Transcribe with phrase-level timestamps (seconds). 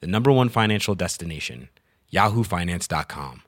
[0.00, 1.68] the number one financial destination,
[2.12, 3.40] yahoofinance.com.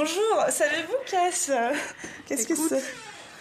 [0.00, 1.50] Bonjour, savez-vous qu'est-ce
[2.26, 2.82] Qu'est-ce que c'est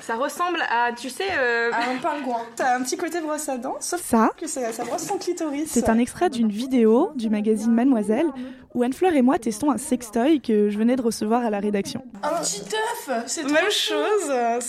[0.02, 2.42] Ça ressemble à, tu sais, euh, Un pingouin.
[2.58, 5.18] Ça a un petit côté brosse à dents, sauf Ça, que ça, ça brosse son
[5.20, 5.70] clitoris.
[5.70, 8.28] c'est un extrait d'une vidéo du magazine Mademoiselle
[8.74, 12.04] où Anne-Fleur et moi testons un sextoy que je venais de recevoir à la rédaction.
[12.24, 12.62] Un petit
[13.08, 14.60] œuf C'est la même chose, euh,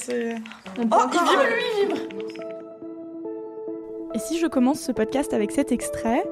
[0.79, 2.68] on Oh, il encore- vibre, lui, il vibre
[4.15, 6.25] Et si je commence ce podcast avec cet extrait,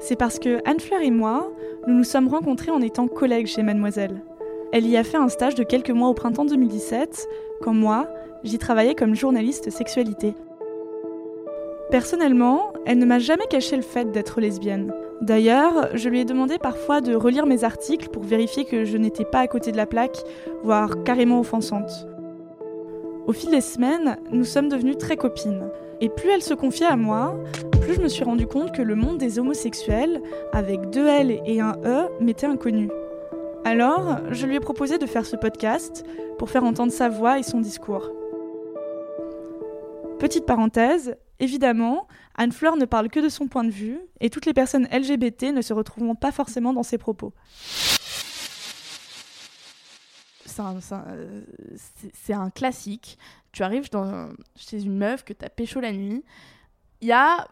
[0.00, 1.50] c'est parce que Anne-Fleur et moi,
[1.86, 4.22] nous nous sommes rencontrés en étant collègues chez Mademoiselle.
[4.72, 7.28] Elle y a fait un stage de quelques mois au printemps 2017,
[7.62, 8.08] quand moi,
[8.44, 10.34] j'y travaillais comme journaliste sexualité.
[11.90, 14.92] Personnellement, elle ne m'a jamais caché le fait d'être lesbienne.
[15.22, 19.24] D'ailleurs, je lui ai demandé parfois de relire mes articles pour vérifier que je n'étais
[19.24, 20.18] pas à côté de la plaque,
[20.64, 22.06] voire carrément offensante.
[23.26, 25.70] Au fil des semaines, nous sommes devenues très copines.
[26.02, 27.38] Et plus elle se confiait à moi,
[27.80, 30.20] plus je me suis rendu compte que le monde des homosexuels,
[30.52, 32.90] avec deux L et un E, m'était inconnu.
[33.64, 36.04] Alors, je lui ai proposé de faire ce podcast
[36.40, 38.10] pour faire entendre sa voix et son discours.
[40.18, 44.54] Petite parenthèse, évidemment, Anne-Fleur ne parle que de son point de vue, et toutes les
[44.54, 47.32] personnes LGBT ne se retrouveront pas forcément dans ses propos.
[50.46, 50.60] c'est
[50.94, 51.42] un, euh,
[52.30, 53.18] un classique.
[53.52, 53.88] Tu arrives
[54.56, 56.24] chez une meuf que t'as pécho la nuit.
[57.00, 57.46] Il y a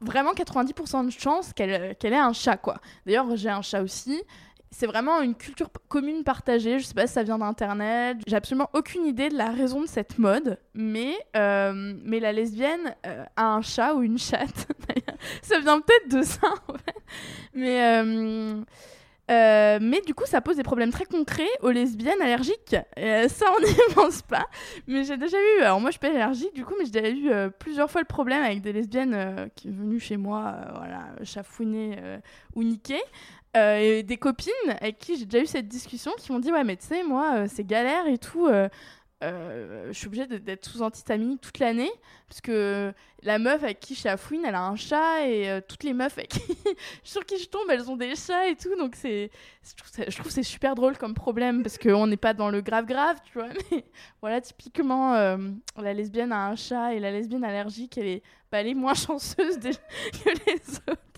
[0.00, 2.78] vraiment 90% de chances qu'elle qu'elle ait un chat, quoi.
[3.06, 4.22] D'ailleurs, j'ai un chat aussi.
[4.70, 6.80] C'est vraiment une culture commune partagée.
[6.80, 8.18] Je sais pas si ça vient d'Internet.
[8.26, 10.58] J'ai absolument aucune idée de la raison de cette mode.
[10.74, 14.66] Mais, euh, la lesbienne euh, a un chat ou une chatte.
[15.42, 16.48] ça vient peut-être de ça.
[17.54, 18.02] Mais...
[18.02, 18.64] euh,
[19.30, 22.76] euh, mais du coup, ça pose des problèmes très concrets aux lesbiennes allergiques.
[22.98, 24.46] Euh, ça, on n'y pense pas.
[24.86, 27.08] Mais j'ai déjà eu, alors moi je suis pas allergique du coup, mais j'ai déjà
[27.08, 31.06] eu euh, plusieurs fois le problème avec des lesbiennes qui sont venues chez moi, voilà,
[31.22, 31.96] chafouiner
[32.54, 33.00] ou niquer.
[33.56, 36.76] Et des copines avec qui j'ai déjà eu cette discussion qui m'ont dit Ouais, mais
[36.76, 38.48] tu sais, moi, c'est galère et tout.
[39.22, 41.90] Euh, je suis obligée d'être sous antihistaminique toute l'année
[42.28, 42.92] parce que
[43.22, 46.18] la meuf avec qui je chafouine elle a un chat et euh, toutes les meufs
[47.04, 49.30] sur qui je tombe elles ont des chats et tout donc c'est
[49.62, 53.18] je trouve c'est super drôle comme problème parce qu'on n'est pas dans le grave grave
[53.24, 53.84] tu vois mais
[54.20, 55.38] voilà typiquement euh,
[55.80, 58.94] la lesbienne a un chat et la lesbienne allergique elle est bah, elle est moins
[58.94, 61.13] chanceuse que les autres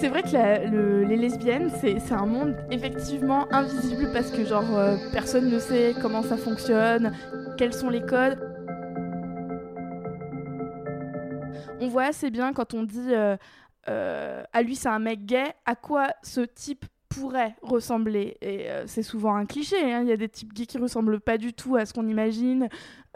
[0.00, 5.48] c'est vrai que les lesbiennes, c'est un monde effectivement invisible parce que genre euh, personne
[5.48, 7.12] ne sait comment ça fonctionne,
[7.56, 8.38] quels sont les codes.
[11.80, 13.36] On voit assez bien quand on dit euh,
[13.88, 18.36] euh, à lui c'est un mec gay, à quoi ce type pourrait ressembler?
[18.42, 20.02] Et c'est souvent un cliché, hein.
[20.02, 22.68] il y a des types gays qui ressemblent pas du tout à ce qu'on imagine,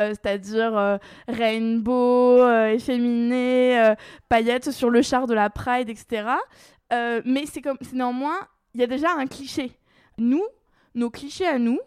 [0.08, 3.94] c'est-à-dire euh, rainbow, euh, efféminé, euh,
[4.28, 6.28] paillettes sur le char de la Pride, etc.
[6.92, 8.38] Euh, mais c'est comme, néanmoins,
[8.74, 9.72] il y a déjà un cliché.
[10.18, 10.42] Nous,
[10.94, 11.78] nos clichés à nous,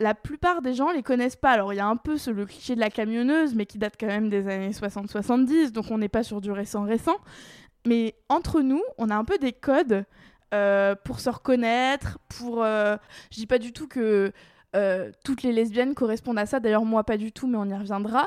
[0.00, 1.50] la plupart des gens les connaissent pas.
[1.50, 4.06] Alors il y a un peu le cliché de la camionneuse, mais qui date quand
[4.06, 7.16] même des années 60-70, donc on n'est pas sur du récent récent.
[7.86, 10.04] Mais entre nous, on a un peu des codes
[10.54, 12.62] euh, pour se reconnaître, pour...
[12.62, 12.96] euh,
[13.30, 14.32] je dis pas du tout que
[14.76, 17.74] euh, toutes les lesbiennes correspondent à ça, d'ailleurs moi pas du tout, mais on y
[17.74, 18.26] reviendra.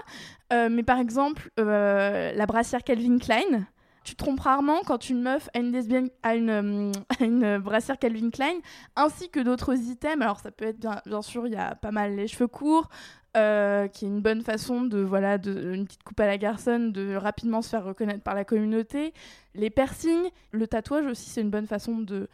[0.52, 3.68] Euh, mais par exemple, euh, la brassière Calvin Klein,
[4.03, 6.91] tu te trompes rarement quand une meuf a une lesbienne a une,
[7.59, 8.56] brassière Calvin Klein,
[8.96, 10.22] ainsi que d'autres items.
[10.22, 12.90] Alors ça peut être bien, sûr, il y a pas mal les cheveux courts,
[13.35, 17.16] qui est une bonne façon de voilà de une petite coupe à la garçonne de
[17.16, 19.14] rapidement se faire reconnaître par la communauté.
[19.53, 22.28] Les piercings, le tatouage aussi, c'est une bonne façon de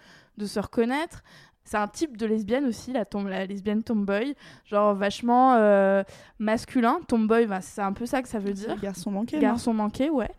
[0.45, 1.24] se reconnaître.
[1.69, 4.36] C'est un type de lesbienne aussi, la, tom- la lesbienne tomboy,
[4.66, 6.02] genre vachement euh,
[6.40, 7.02] masculin.
[7.10, 8.78] Tomboy, bah, c'est un peu ça que ça veut dire.
[8.81, 9.38] Garçon manqué.
[9.38, 10.31] Garçon manqué, ouais.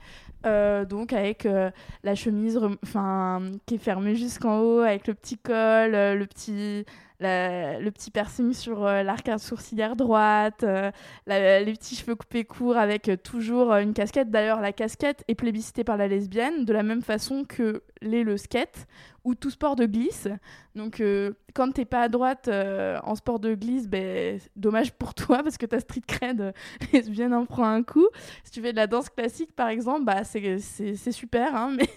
[0.47, 1.71] Euh, donc avec euh,
[2.05, 6.85] la chemise enfin qui est fermée jusqu'en haut avec le petit col le petit
[7.21, 10.91] le petit piercing sur euh, l'arcade sourcilière droite, euh,
[11.27, 14.31] les petits cheveux coupés courts avec toujours une casquette.
[14.31, 18.37] D'ailleurs, la casquette est plébiscitée par la lesbienne de la même façon que l'est le
[18.37, 18.87] skate
[19.25, 20.29] ou tout sport de glisse.
[20.75, 21.03] Donc,
[21.55, 25.67] quand t'es pas à droite en sport de glisse, ben, dommage pour toi parce que
[25.67, 26.55] ta street cred
[26.93, 28.07] lesbienne en prend un coup.
[28.45, 31.89] Si tu fais de la danse classique, par exemple, bah, c'est super, hein, mais,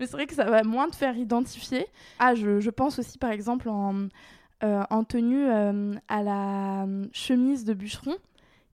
[0.00, 1.86] c'est vrai que ça va moins te faire identifier.
[2.18, 4.08] Ah, je, pense aussi, par exemple, en euh,
[4.90, 8.16] en tenue euh, à la chemise de bûcheron,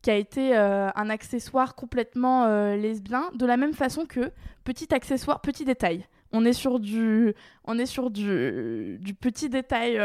[0.01, 4.31] qui a été euh, un accessoire complètement lesbien, de la même façon que
[4.63, 6.05] petit accessoire, petit détail.
[6.33, 7.33] On est sur du,
[7.65, 9.95] on est sur du petit détail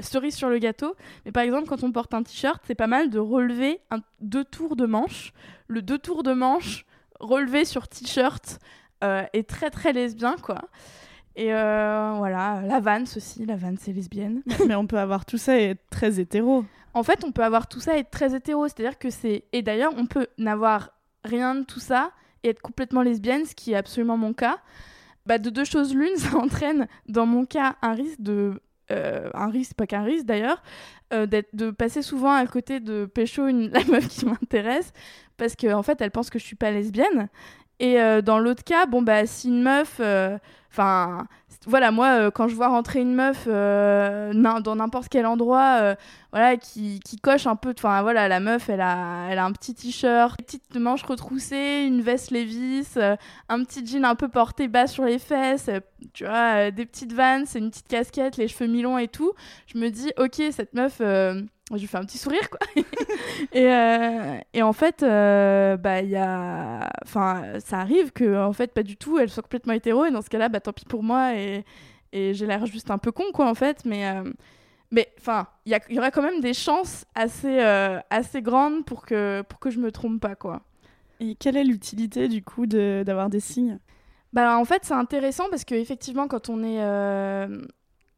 [0.00, 0.94] cerise sur le gâteau.
[1.26, 4.44] Mais par exemple, quand on porte un t-shirt, c'est pas mal de relever un, deux
[4.44, 5.32] tours de manche.
[5.66, 6.86] Le deux tours de manche
[7.18, 8.60] relevé sur t-shirt
[9.02, 10.60] est très très lesbien, quoi.
[11.38, 14.42] Et euh, voilà, la vanne aussi, la vanne c'est lesbienne.
[14.66, 16.64] Mais on peut avoir tout ça et être très hétéro.
[16.94, 19.44] En fait, on peut avoir tout ça et être très hétéro, c'est-à-dire que c'est...
[19.52, 20.90] Et d'ailleurs, on peut n'avoir
[21.24, 22.10] rien de tout ça
[22.42, 24.58] et être complètement lesbienne, ce qui est absolument mon cas.
[25.26, 28.60] Bah, de deux choses l'une, ça entraîne, dans mon cas, un risque de...
[28.90, 30.62] Euh, un risque, pas qu'un risque d'ailleurs,
[31.12, 34.92] euh, de passer souvent à côté de pécho une, la meuf qui m'intéresse,
[35.36, 37.28] parce qu'en en fait, elle pense que je suis pas lesbienne.
[37.80, 39.98] Et euh, dans l'autre cas, bon, bah, si une meuf.
[40.00, 40.38] Euh,
[40.70, 41.26] enfin,
[41.66, 45.94] voilà, moi, euh, quand je vois rentrer une meuf dans n'importe quel endroit,
[46.32, 47.74] voilà, qui, qui, coche un peu.
[47.76, 51.02] Enfin, voilà, la meuf, elle a, elle a un petit t-shirt, une petite manche
[51.50, 52.98] une veste Levis,
[53.48, 55.70] un petit jean un peu porté bas sur les fesses,
[56.14, 59.32] tu vois, des petites vannes, une petite casquette, les cheveux mi-longs et tout.
[59.66, 61.00] Je me dis, ok, cette meuf
[61.76, 62.60] je lui fais un petit sourire quoi.
[63.52, 68.52] Et, euh, et, en fait euh, bah il y a enfin ça arrive que en
[68.52, 70.04] fait pas du tout elle soit complètement hétéro.
[70.04, 71.64] Et dans ce cas-là bah tant pis pour moi et,
[72.12, 73.84] et j'ai l'air juste un peu con quoi en fait.
[73.84, 74.24] Mais euh,
[74.90, 77.60] mais enfin il y, y, aurait quand même des chances assez
[78.10, 80.62] assez grandes pour que pour que je me trompe pas quoi.
[81.20, 83.78] Et quelle est l'utilité du coup d'avoir des signes?
[84.32, 86.82] Bah en fait c'est intéressant parce que effectivement quand on est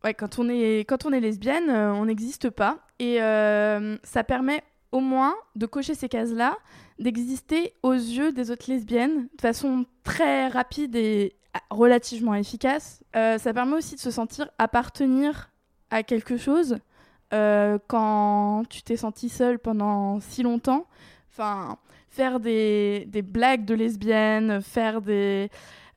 [0.04, 4.62] ouais, quand on est quand on est lesbienne, on n'existe pas et euh, ça permet
[4.92, 6.58] au moins de cocher ces cases-là,
[6.98, 11.34] d'exister aux yeux des autres lesbiennes de façon très rapide et
[11.70, 13.02] relativement efficace.
[13.16, 15.50] Euh, ça permet aussi de se sentir appartenir
[15.90, 16.78] à quelque chose
[17.32, 20.86] euh, quand tu t'es senti seule pendant si longtemps.
[21.32, 21.78] Enfin,
[22.10, 25.48] faire des, des blagues de lesbiennes, faire des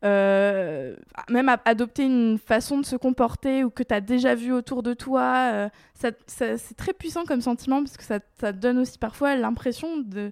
[0.04, 0.96] euh,
[1.30, 4.94] même adopter une façon de se comporter ou que tu as déjà vu autour de
[4.94, 9.36] toi, euh, ça, c'est très puissant comme sentiment parce que ça, ça donne aussi parfois
[9.36, 10.32] l'impression de,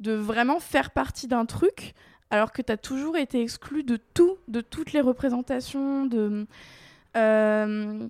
[0.00, 1.94] de vraiment faire partie d'un truc
[2.30, 6.46] alors que tu as toujours été exclu de tout, de toutes les représentations, de,
[7.16, 8.08] euh,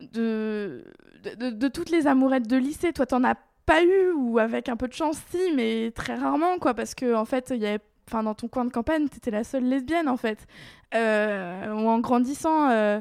[0.00, 0.84] de,
[1.22, 2.94] de, de, toutes les amourettes de lycée.
[2.94, 3.34] Toi, t'en as
[3.66, 7.14] pas eu ou avec un peu de chance, si, mais très rarement, quoi, parce que
[7.14, 9.64] en fait, il y avait enfin dans ton coin de campagne, tu étais la seule
[9.64, 10.46] lesbienne en fait.
[10.94, 13.00] Euh, ou en grandissant, euh,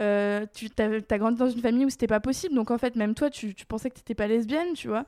[0.00, 3.14] euh, tu as, grandi dans une famille où c'était pas possible, donc en fait même
[3.14, 5.04] toi tu, tu pensais que t'étais pas lesbienne, tu vois.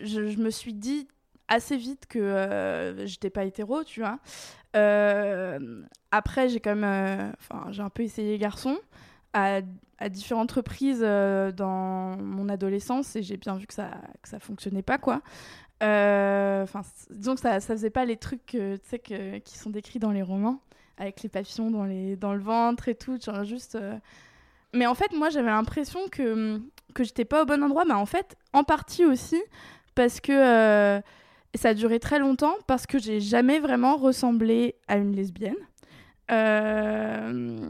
[0.00, 1.06] Je, je, me suis dit
[1.46, 4.18] assez vite que j'étais pas hétéro, tu vois.
[4.76, 8.78] Euh, après, j'ai quand même, euh, enfin, j'ai un peu essayé garçon
[9.32, 9.60] à,
[10.10, 13.90] différentes reprises euh, dans mon adolescence et j'ai bien vu que ça,
[14.20, 15.22] que ça fonctionnait pas, quoi.
[15.80, 20.12] Enfin, disons que ça, ça faisait pas les trucs, tu sais, qui sont décrits dans
[20.12, 20.60] les romans,
[20.96, 23.78] avec les papillons dans, les, dans le ventre et tout, juste.
[24.74, 26.60] Mais en fait, moi, j'avais l'impression que
[26.94, 29.40] que j'étais pas au bon endroit, mais en fait, en partie aussi
[29.94, 31.02] parce que
[31.54, 35.56] ça a duré très longtemps parce que j'ai jamais vraiment ressemblé à une lesbienne.
[36.30, 37.68] Euh,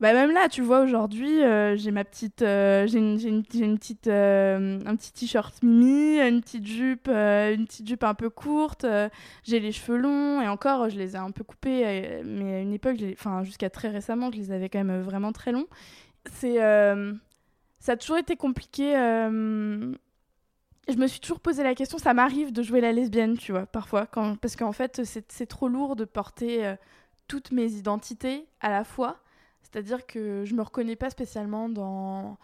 [0.00, 3.78] bah même là, tu vois, aujourd'hui, euh, j'ai ma petite, euh, j'ai une, une, une,
[3.78, 8.86] petite, un petit t-shirt mimi, une petite jupe, une petite jupe un peu courte.
[9.42, 12.72] j'ai les cheveux longs et encore, je les ai un peu coupés, mais à une
[12.72, 15.66] époque, enfin jusqu'à très récemment, je les avais quand même vraiment très longs.
[16.30, 16.56] C'est,
[17.80, 18.94] ça a toujours été compliqué
[20.88, 23.66] je me suis toujours posé la question, ça m'arrive de jouer la lesbienne, tu vois,
[23.66, 24.06] parfois,
[24.40, 26.76] parce qu'en fait, c'est trop lourd de porter euh,
[27.26, 29.18] toutes mes identités à la fois.
[29.62, 32.36] C'est-à-dire que je me reconnais pas spécialement dans,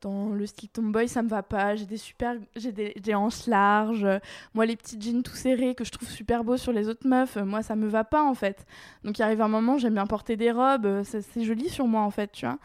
[0.00, 1.76] dans le style tomboy, ça me va pas.
[1.76, 4.08] J'ai des super, j'ai des, des, hanches larges.
[4.54, 7.36] Moi, les petits jeans tout serrés que je trouve super beaux sur les autres meufs,
[7.36, 8.66] moi, ça me va pas en fait.
[9.04, 12.00] Donc, il arrive un moment, j'aime bien porter des robes, euh, c'est joli sur moi
[12.00, 12.58] en fait, tu vois.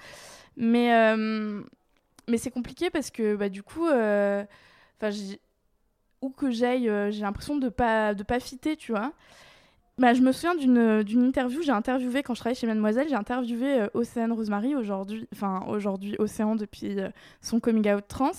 [0.55, 1.61] Mais, euh,
[2.29, 3.87] mais c'est compliqué parce que bah, du coup.
[5.01, 5.15] Enfin,
[6.21, 9.13] où que j'aille, euh, j'ai l'impression de pas de pas fitter, tu vois.
[9.99, 13.81] Bah, je me souviens d'une interview, j'ai interviewé quand je travaillais chez Mademoiselle, j'ai interviewé
[13.81, 17.09] euh, Océane Rosemary aujourd'hui, enfin aujourd'hui Océan depuis euh,
[17.41, 18.29] son coming out trans,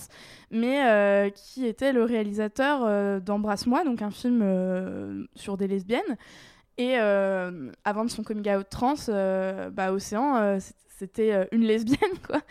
[0.51, 6.17] mais euh, qui était le réalisateur euh, d'Embrasse-moi, donc un film sur des lesbiennes.
[6.77, 8.95] Et avant de son coming out trans,
[9.73, 10.59] bah, Océan,
[10.99, 12.41] c'était euh, une lesbienne, quoi.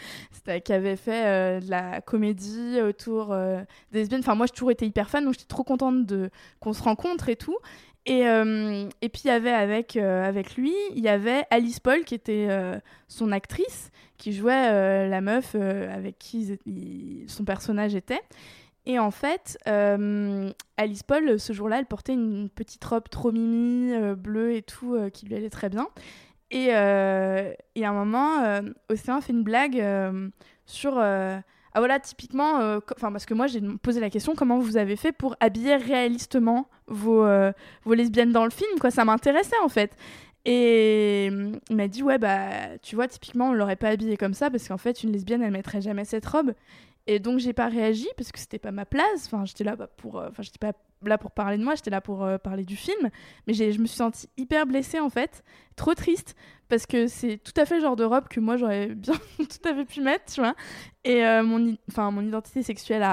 [0.61, 3.61] Qui avait fait euh, de la comédie autour euh,
[3.93, 4.21] des lesbiennes.
[4.21, 7.29] Enfin, moi, j'ai toujours été hyper fan, donc j'étais trop contente de qu'on se rencontre
[7.29, 7.59] et tout.
[8.07, 12.15] Et, et puis il y avait avec, avec lui, il y avait Alice Paul qui
[12.15, 12.49] était
[13.07, 16.57] son actrice, qui jouait la meuf avec qui
[17.27, 18.23] son personnage était.
[18.87, 24.55] Et en fait, Alice Paul, ce jour-là, elle portait une petite robe trop mimi, bleue
[24.55, 25.87] et tout, qui lui allait très bien.
[26.51, 30.29] Et, euh, et à un moment, euh, Océan fait une blague euh,
[30.65, 30.99] sur...
[30.99, 31.39] euh,
[31.75, 34.97] ah voilà, typiquement, euh, enfin parce que moi j'ai posé la question comment vous avez
[34.97, 37.27] fait pour habiller réalistement vos,
[37.85, 39.95] vos lesbiennes dans le film, quoi, ça m'intéressait en fait.
[40.47, 44.51] Et il m'a dit ouais bah tu vois typiquement on l'aurait pas habillée comme ça
[44.51, 46.55] parce qu'en fait une lesbienne elle mettrait jamais cette robe.
[47.07, 49.27] Et donc j'ai pas réagi parce que c'était pas ma place.
[49.27, 50.73] Enfin j'étais là bah, pour, enfin j'étais pas
[51.05, 53.11] là pour parler de moi, j'étais là pour euh, parler du film.
[53.47, 55.45] Mais je me suis sentie hyper blessée en fait,
[55.77, 56.35] trop triste
[56.69, 59.69] parce que c'est tout à fait le genre de robe que moi j'aurais bien tout
[59.69, 60.55] à fait pu mettre, tu vois.
[61.05, 63.05] Et euh, mon, enfin mon identité sexuelle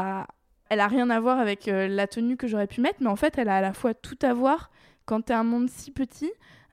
[0.69, 3.15] elle a rien à voir avec euh, la tenue que j'aurais pu mettre, mais en
[3.15, 4.71] fait elle a à la fois tout à voir
[5.05, 6.31] quand t'es un monde si petit.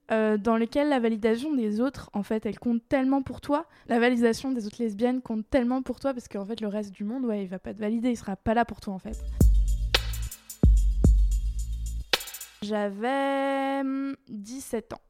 [0.09, 3.67] dans lequel la validation des autres, en fait, elle compte tellement pour toi.
[3.89, 7.05] La validation des autres lesbiennes compte tellement pour toi parce qu'en fait, le reste du
[7.05, 9.23] monde, ouais, il va pas te valider, il sera pas là pour toi, en fait.
[12.63, 15.01] J'avais hum, 17 ans.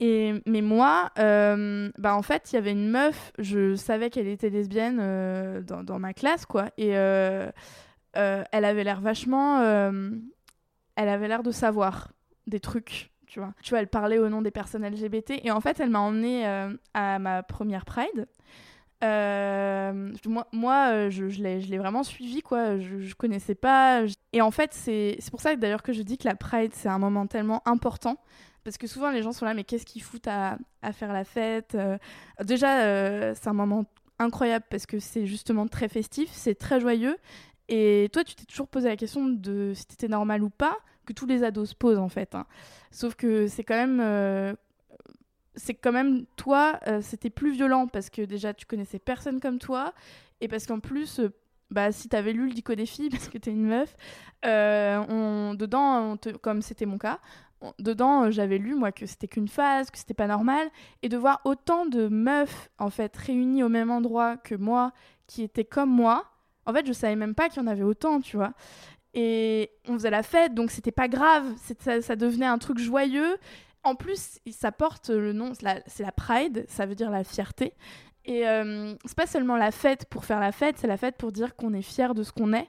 [0.00, 4.28] Et, mais moi, euh, bah en fait, il y avait une meuf, je savais qu'elle
[4.28, 6.66] était lesbienne euh, dans, ma classe, quoi.
[6.76, 7.50] Et euh,
[8.14, 9.60] elle avait l'air vachement.
[9.60, 12.12] elle avait l'air de savoir
[12.46, 13.54] des trucs, tu vois.
[13.62, 15.40] Tu vois, elle parlait au nom des personnes LGBT.
[15.42, 16.46] Et en fait, elle m'a emmenée
[16.94, 18.28] à ma première Pride.
[19.04, 22.78] Euh, moi, moi euh, je, je l'ai vraiment suivi, quoi.
[22.78, 24.02] Je, je connaissais pas.
[24.32, 26.98] Et en fait, c'est pour ça d'ailleurs que je dis que la Pride, c'est un
[26.98, 28.16] moment tellement important.
[28.64, 31.24] Parce que souvent, les gens sont là, mais qu'est-ce qu'ils foutent à, à faire la
[31.24, 31.96] fête Euh,
[32.44, 33.84] Déjà, c'est un moment
[34.18, 37.16] incroyable parce que c'est justement très festif, c'est très joyeux.
[37.68, 40.76] Et toi, tu t'es toujours posé la question de si c'était normal ou pas,
[41.06, 42.34] que tous les ados se posent en fait.
[42.34, 42.46] hein.
[42.90, 44.00] Sauf que c'est quand même.
[45.58, 49.58] C'est quand même toi, euh, c'était plus violent parce que déjà tu connaissais personne comme
[49.58, 49.92] toi
[50.40, 51.28] et parce qu'en plus, euh,
[51.70, 53.96] bah, si t'avais lu le dico des filles parce que t'es une meuf,
[54.44, 57.18] euh, dedans, comme c'était mon cas,
[57.78, 60.68] dedans euh, j'avais lu moi que c'était qu'une phase, que c'était pas normal
[61.02, 64.92] et de voir autant de meufs en fait réunies au même endroit que moi
[65.26, 66.24] qui étaient comme moi.
[66.66, 68.52] En fait, je savais même pas qu'il y en avait autant, tu vois.
[69.14, 71.44] Et on faisait la fête, donc c'était pas grave,
[71.80, 73.38] ça devenait un truc joyeux.
[73.84, 77.74] En plus, ça porte le nom, c'est la, Pride, ça veut dire la fierté.
[78.24, 81.32] Et euh, c'est pas seulement la fête pour faire la fête, c'est la fête pour
[81.32, 82.68] dire qu'on est fier de ce qu'on est.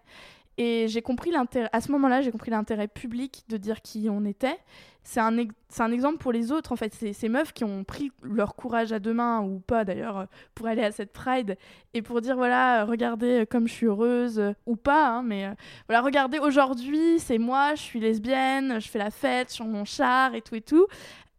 [0.61, 4.25] Et j'ai compris l'intérêt, à ce moment-là, j'ai compris l'intérêt public de dire qui on
[4.25, 4.57] était.
[5.03, 6.93] C'est un, ex- un exemple pour les autres, en fait.
[6.93, 10.25] Ces meufs qui ont pris leur courage à deux mains, ou pas d'ailleurs, euh,
[10.55, 11.57] pour aller à cette Pride
[11.93, 15.49] et pour dire voilà, euh, regardez euh, comme je suis heureuse, ou pas, hein, mais
[15.87, 20.35] voilà, regardez aujourd'hui, c'est moi, je suis lesbienne, je fais la fête sur mon char
[20.35, 20.87] et tout et tout.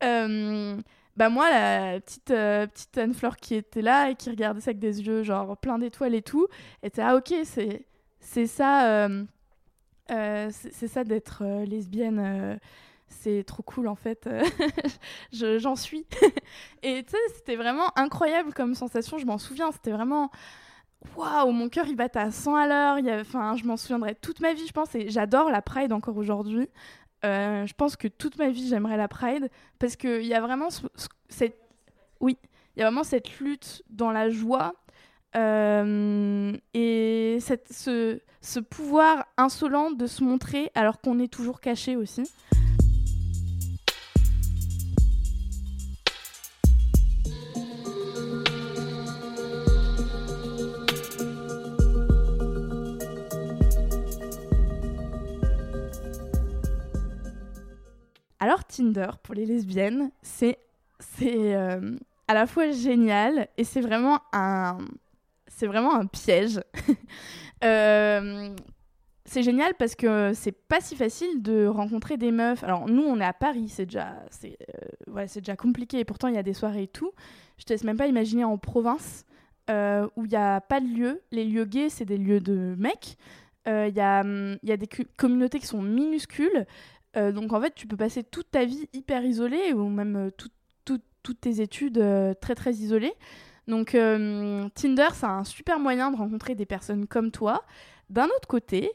[0.00, 5.02] Bah moi, la petite, petite Anne-Fleur qui était là et qui regardait ça avec des
[5.02, 6.46] yeux genre plein d'étoiles et tout,
[6.82, 7.84] était ah ok, c'est
[8.20, 9.24] c'est ça, euh,
[10.10, 12.58] euh, c'est ça d'être euh, lesbienne.
[13.08, 14.28] c'est trop cool en fait,
[15.32, 16.06] Je- j'en suis.
[16.82, 20.30] et tu sais, c'était vraiment incroyable comme sensation, je m'en souviens, c'était vraiment
[21.16, 24.54] waouh, mon cœur il battait à 100 à l'heure, enfin, je m'en souviendrai toute ma
[24.54, 26.68] vie, je pense, et j'adore la Pride encore aujourd'hui.
[27.24, 30.86] Je pense que toute ma vie j'aimerais la Pride parce qu'il y a vraiment ce-
[30.96, 31.58] ce- cette,
[32.20, 32.38] oui,
[32.76, 34.74] il y a vraiment cette lutte dans la joie
[35.36, 41.96] euh, et cette, ce, ce pouvoir insolent de se montrer alors qu'on est toujours caché
[41.96, 42.24] aussi.
[58.42, 60.58] Alors Tinder pour les lesbiennes, c'est
[61.22, 61.96] euh,
[62.26, 64.78] à la fois génial et c'est vraiment un
[65.60, 66.60] c'est vraiment un piège.
[67.62, 68.56] Euh,
[69.26, 72.64] c'est génial parce que c'est pas si facile de rencontrer des meufs.
[72.64, 76.28] Alors nous on est à Paris, c'est déjà c'est euh, ouais, déjà compliqué et pourtant
[76.28, 77.12] il y a des soirées et tout.
[77.58, 79.26] Je te laisse même pas imaginer en province
[79.68, 81.20] euh, où il y a pas de lieu.
[81.32, 83.18] Les lieux gays c'est des lieux de mecs.
[83.66, 84.88] Il y, a, hum, y a des
[85.18, 86.64] communautés qui sont minuscules.
[87.14, 91.60] donc en fait, tu peux passer toute ta vie hyper isolée ou même toutes tes
[91.60, 92.02] études
[92.40, 93.12] très très isolées.
[93.68, 97.62] Donc Tinder, c'est un super moyen de rencontrer des personnes comme toi.
[98.08, 98.90] D'un autre côté,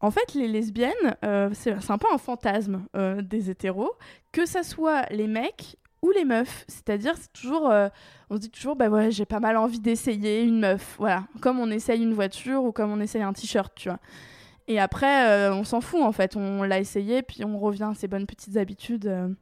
[0.00, 3.92] en fait, les lesbiennes, euh, c'est un peu un fantasme euh, des hétéros,
[4.32, 6.64] que ça soit les mecs ou les meufs.
[6.68, 7.88] C'est-à-dire, c'est toujours, euh,
[8.28, 11.58] on se dit toujours, bah ouais, j'ai pas mal envie d'essayer une meuf, voilà, comme
[11.58, 13.98] on essaye une voiture ou comme on essaye un t-shirt, tu vois.
[14.68, 18.08] Et après, on s'en fout en fait, on l'a essayé, puis on revient à ses
[18.08, 19.36] bonnes petites habitudes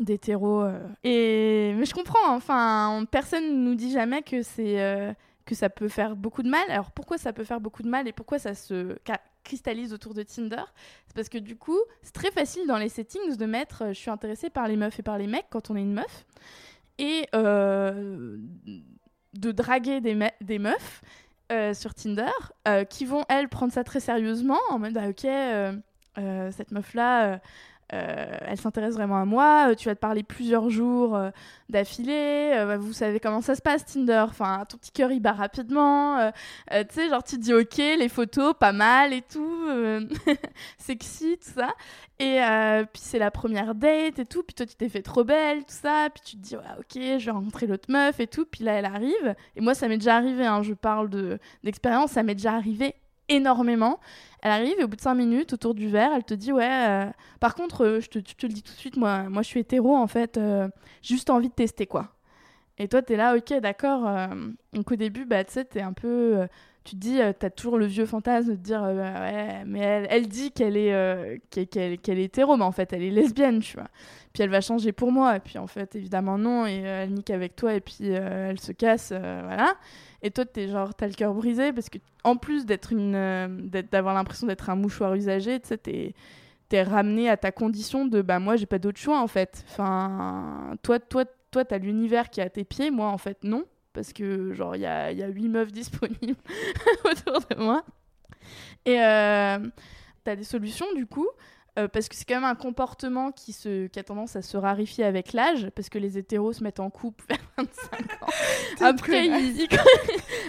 [0.00, 0.64] d'hétéro.
[1.02, 6.16] Et mais je comprends, enfin, personne nous dit jamais que c'est que ça peut faire
[6.16, 6.68] beaucoup de mal.
[6.70, 8.96] Alors pourquoi ça peut faire beaucoup de mal et pourquoi ça se
[9.44, 10.64] cristallise autour de Tinder?
[11.06, 13.98] C'est parce que du coup, c'est très facile dans les settings de mettre euh, je
[13.98, 16.26] suis intéressée par les meufs et par les mecs quand on est une meuf
[16.98, 18.38] et euh,
[19.34, 21.02] de draguer des, meufs
[21.52, 22.30] euh, sur Tinder
[22.88, 25.26] qui vont elles prendre ça très sérieusement en mode bah, ok
[26.52, 27.40] cette meuf là
[27.94, 31.30] euh, elle s'intéresse vraiment à moi, euh, tu vas te parler plusieurs jours euh,
[31.68, 35.32] d'affilée, bah, vous savez comment ça se passe Tinder, enfin ton petit cœur il bat
[35.32, 36.30] rapidement,
[36.70, 39.68] tu sais genre tu te dis ok les photos pas mal et tout,
[40.78, 41.68] sexy tout ça,
[42.18, 42.40] et
[42.92, 45.74] puis c'est la première date et tout, puis toi tu t'es fait trop belle tout
[45.74, 48.72] ça, puis tu te dis ok je vais rencontrer l'autre meuf et tout, puis là
[48.72, 51.08] elle arrive, et moi ça m'est déjà arrivé, hein, je parle
[51.62, 52.94] d'expérience, ça m'est déjà arrivé
[53.28, 54.00] énormément.
[54.42, 56.68] Elle arrive et au bout de 5 minutes, autour du verre, elle te dit Ouais,
[56.88, 59.48] euh, par contre, euh, je te, te, le dis tout de suite, moi, moi je
[59.48, 60.68] suis hétéro en fait, euh,
[61.02, 62.14] juste envie de tester quoi.
[62.78, 64.10] Et toi, t'es là, ok, d'accord.
[64.72, 66.46] donc au début, bah, tu sais, t'es un peu.
[66.84, 71.40] Tu dis, t'as toujours le vieux fantasme de dire Ouais, mais elle, dit qu'elle est,
[71.50, 73.88] qu'elle, qu'elle est hétéro, mais en fait, elle est lesbienne, tu vois.
[74.32, 77.30] Puis elle va changer pour moi, et puis en fait, évidemment, non, et elle nique
[77.30, 79.74] avec toi, et puis elle se casse, voilà.
[80.24, 83.46] Et toi, t'es genre, t'as le cœur brisé parce que, en plus d'être une, euh,
[83.92, 86.14] d'avoir l'impression d'être un mouchoir usagé, tu sais, t'es,
[86.70, 89.62] t'es ramené à ta condition de, bah moi, j'ai pas d'autre choix en fait.
[89.68, 93.66] Enfin, toi, toi, toi, t'as l'univers qui est à tes pieds, moi, en fait, non,
[93.94, 96.36] parce que genre, il y a, y a 8 meufs disponibles
[97.04, 97.84] autour de moi.
[98.84, 99.58] Et euh,
[100.24, 101.28] t'as des solutions du coup.
[101.76, 104.56] Euh, parce que c'est quand même un comportement qui, se, qui a tendance à se
[104.56, 108.26] rarifier avec l'âge, parce que les hétéros se mettent en couple vers 25 ans.
[108.80, 109.66] Après, ils,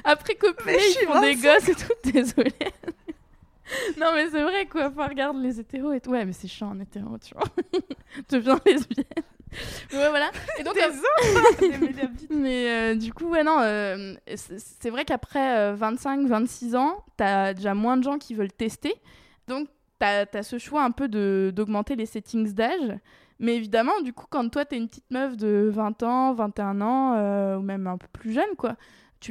[0.04, 2.54] Après copiner, ils font des gosses et tout, désolé.
[3.99, 4.88] non, mais c'est vrai, quoi.
[4.88, 6.12] Enfin, regarde les hétéros et tout.
[6.12, 7.47] Ouais, mais c'est chiant, un hétéro, tu vois.
[8.30, 9.06] Deviens lesbienne.
[9.93, 10.32] ouais, voilà.
[10.60, 10.75] Et donc,
[12.30, 17.97] mais euh, du coup, ouais, non, euh, c'est vrai qu'après 25-26 ans, t'as déjà moins
[17.97, 18.93] de gens qui veulent tester.
[19.47, 19.67] Donc,
[19.99, 22.97] t'as as ce choix un peu d'augmenter les settings d'âge.
[23.39, 27.13] Mais évidemment, du coup, quand toi, t'es une petite meuf de 20 ans, 21 ans,
[27.15, 28.75] euh, ou même un peu plus jeune, quoi,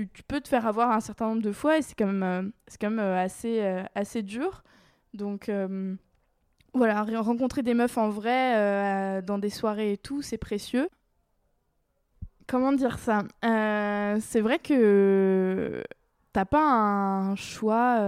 [0.02, 2.50] tu, peux te faire avoir un certain nombre de fois et c'est quand même, euh,
[2.66, 3.60] c'est quand même euh, assez,
[3.94, 4.64] assez dur.
[5.12, 5.50] Donc,
[6.72, 10.88] voilà, rencontrer des meufs en vrai dans des soirées et tout, c'est précieux.
[12.48, 13.22] Comment dire ça?
[14.20, 15.84] C'est vrai que
[16.32, 18.00] t'as pas un choix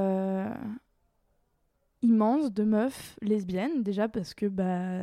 [2.02, 5.02] immense de meufs lesbiennes, déjà parce que bah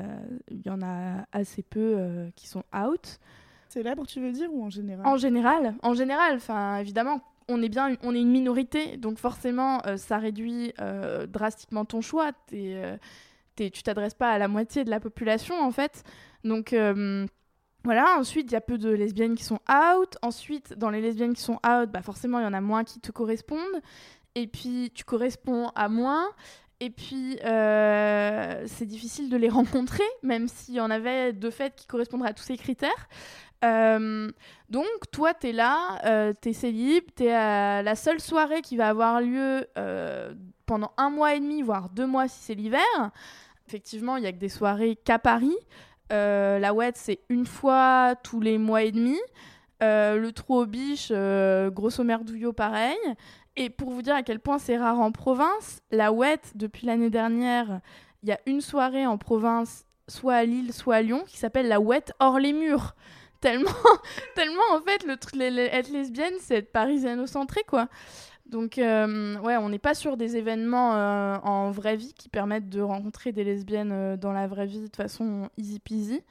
[0.49, 3.19] y en a assez peu euh, qui sont out.
[3.73, 6.35] Célèbres, tu veux dire, ou en général En général, en général.
[6.35, 11.27] Enfin, évidemment, on est bien, on est une minorité, donc forcément, euh, ça réduit euh,
[11.27, 12.31] drastiquement ton choix.
[12.51, 12.97] Es,
[13.59, 16.03] es, tu t'adresses pas à la moitié de la population, en fait.
[16.43, 16.73] Donc
[17.83, 20.15] voilà, ensuite, il y a peu de lesbiennes qui sont out.
[20.21, 23.01] Ensuite, dans les lesbiennes qui sont out, bah forcément, il y en a moins qui
[23.01, 23.81] te correspondent.
[24.35, 26.29] Et puis, tu corresponds à moins.
[26.79, 31.75] Et puis, euh, c'est difficile de les rencontrer, même s'il y en avait de fait
[31.75, 33.09] qui correspondraient à tous ces critères.
[33.63, 34.29] Euh,
[34.69, 38.61] donc, toi, tu es là, euh, tu es célib, tu es à la seule soirée
[38.61, 39.67] qui va avoir lieu
[40.65, 42.81] pendant un mois et demi, voire deux mois si c'est l'hiver.
[43.67, 45.55] Effectivement, il n'y a que des soirées qu'à Paris.
[46.09, 49.19] la WED, c'est une fois tous les mois et demi.
[49.81, 51.11] le trou aux biches,
[51.71, 52.97] grosso merdouillot, pareil.
[53.55, 57.11] Et pour vous dire à quel point c'est rare en province, la WET, depuis l'année
[57.11, 57.81] dernière,
[58.23, 61.67] il y a une soirée en province, soit à Lille, soit à Lyon, qui s'appelle
[61.67, 62.95] la WET hors les murs.
[63.43, 63.71] Tellement,
[64.35, 67.89] tellement en fait, être lesbienne, c'est être parisiano-centré, quoi.
[68.45, 72.69] Donc, euh, ouais, on n'est pas sur des événements euh, en vraie vie qui permettent
[72.69, 76.21] de rencontrer des lesbiennes euh, dans la vraie vie de façon easy peasy.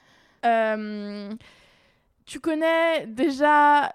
[2.24, 3.92] tu connais déjà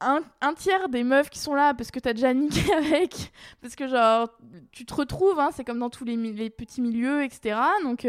[0.00, 3.88] un, tiers des meufs qui sont là parce que t'as déjà niqué avec, parce que
[3.88, 4.28] genre
[4.72, 7.58] tu te retrouves, hein, c'est comme dans tous les, petits milieux, etc.
[7.82, 8.06] Donc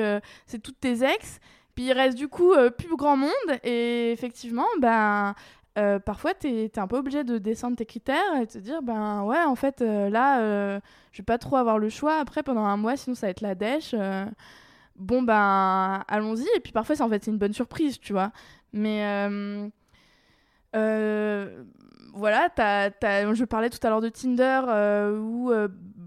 [0.48, 1.40] c'est toutes tes ex.
[1.80, 3.32] Puis il reste du coup euh, plus grand monde
[3.64, 5.34] et effectivement, ben
[5.78, 9.24] euh, parfois tu es, un peu obligé de descendre tes critères et te dire ben
[9.24, 10.82] ouais en fait euh, là
[11.14, 12.16] je vais pas trop avoir le choix.
[12.20, 13.96] Après pendant un mois sinon ça va être la dèche
[14.98, 16.48] bon ben allons-y.
[16.58, 18.34] Et puis parfois c'est en fait une bonne surprise tu vois.
[18.74, 19.30] Mais
[22.14, 24.64] voilà, je parlais tout à l'heure de Tinder
[25.18, 25.50] où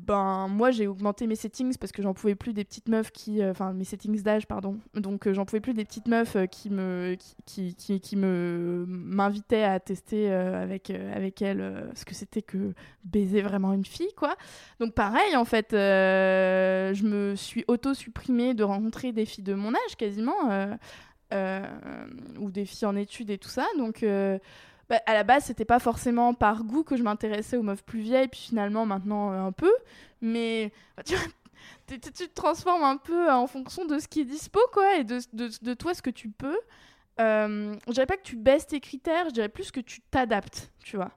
[0.06, 3.40] ben moi j'ai augmenté mes settings parce que j'en pouvais plus des petites meufs qui
[3.40, 4.78] euh, enfin mes settings d'âge pardon.
[4.94, 8.84] Donc euh, j'en pouvais plus des petites meufs euh, qui me qui, qui, qui, me
[8.88, 14.36] m'invitaient à tester avec avec elles ce que c'était que baiser vraiment une fille quoi.
[14.80, 19.72] Donc pareil en fait je me suis auto supprimée de rencontrer des filles de mon
[19.72, 20.76] âge quasiment
[22.40, 23.66] ou des filles en études et tout ça.
[23.78, 24.04] Donc
[24.92, 28.00] bah, à la base, c'était pas forcément par goût que je m'intéressais aux meufs plus
[28.00, 29.72] vieilles, puis finalement, maintenant, euh, un peu.
[30.20, 30.70] Mais
[31.06, 31.14] tu,
[31.98, 35.20] tu, te transformes un peu en fonction de ce qui est dispo, quoi, et de,
[35.32, 36.58] de, de toi, ce que tu peux.
[37.20, 40.70] Euh, je dirais pas que tu baisses tes critères, je dirais plus que tu t'adaptes,
[40.84, 41.12] tu vois.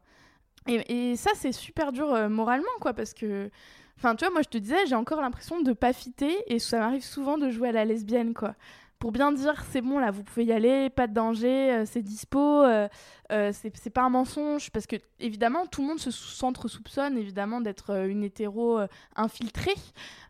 [0.68, 3.52] Et, et ça, c'est super dur euh, moralement, quoi, parce que.
[3.98, 6.80] Enfin, tu vois, moi, je te disais, j'ai encore l'impression de pas fitter, et ça
[6.80, 8.56] m'arrive souvent de jouer à la lesbienne, quoi
[9.00, 12.02] pour bien dire c'est bon là vous pouvez y aller pas de danger euh, c'est
[12.02, 12.88] dispo euh,
[13.32, 17.62] euh, c'est pas un mensonge parce que évidemment tout le monde se centre soupçonne évidemment
[17.62, 18.80] d'être une hétéro
[19.16, 19.76] infiltrée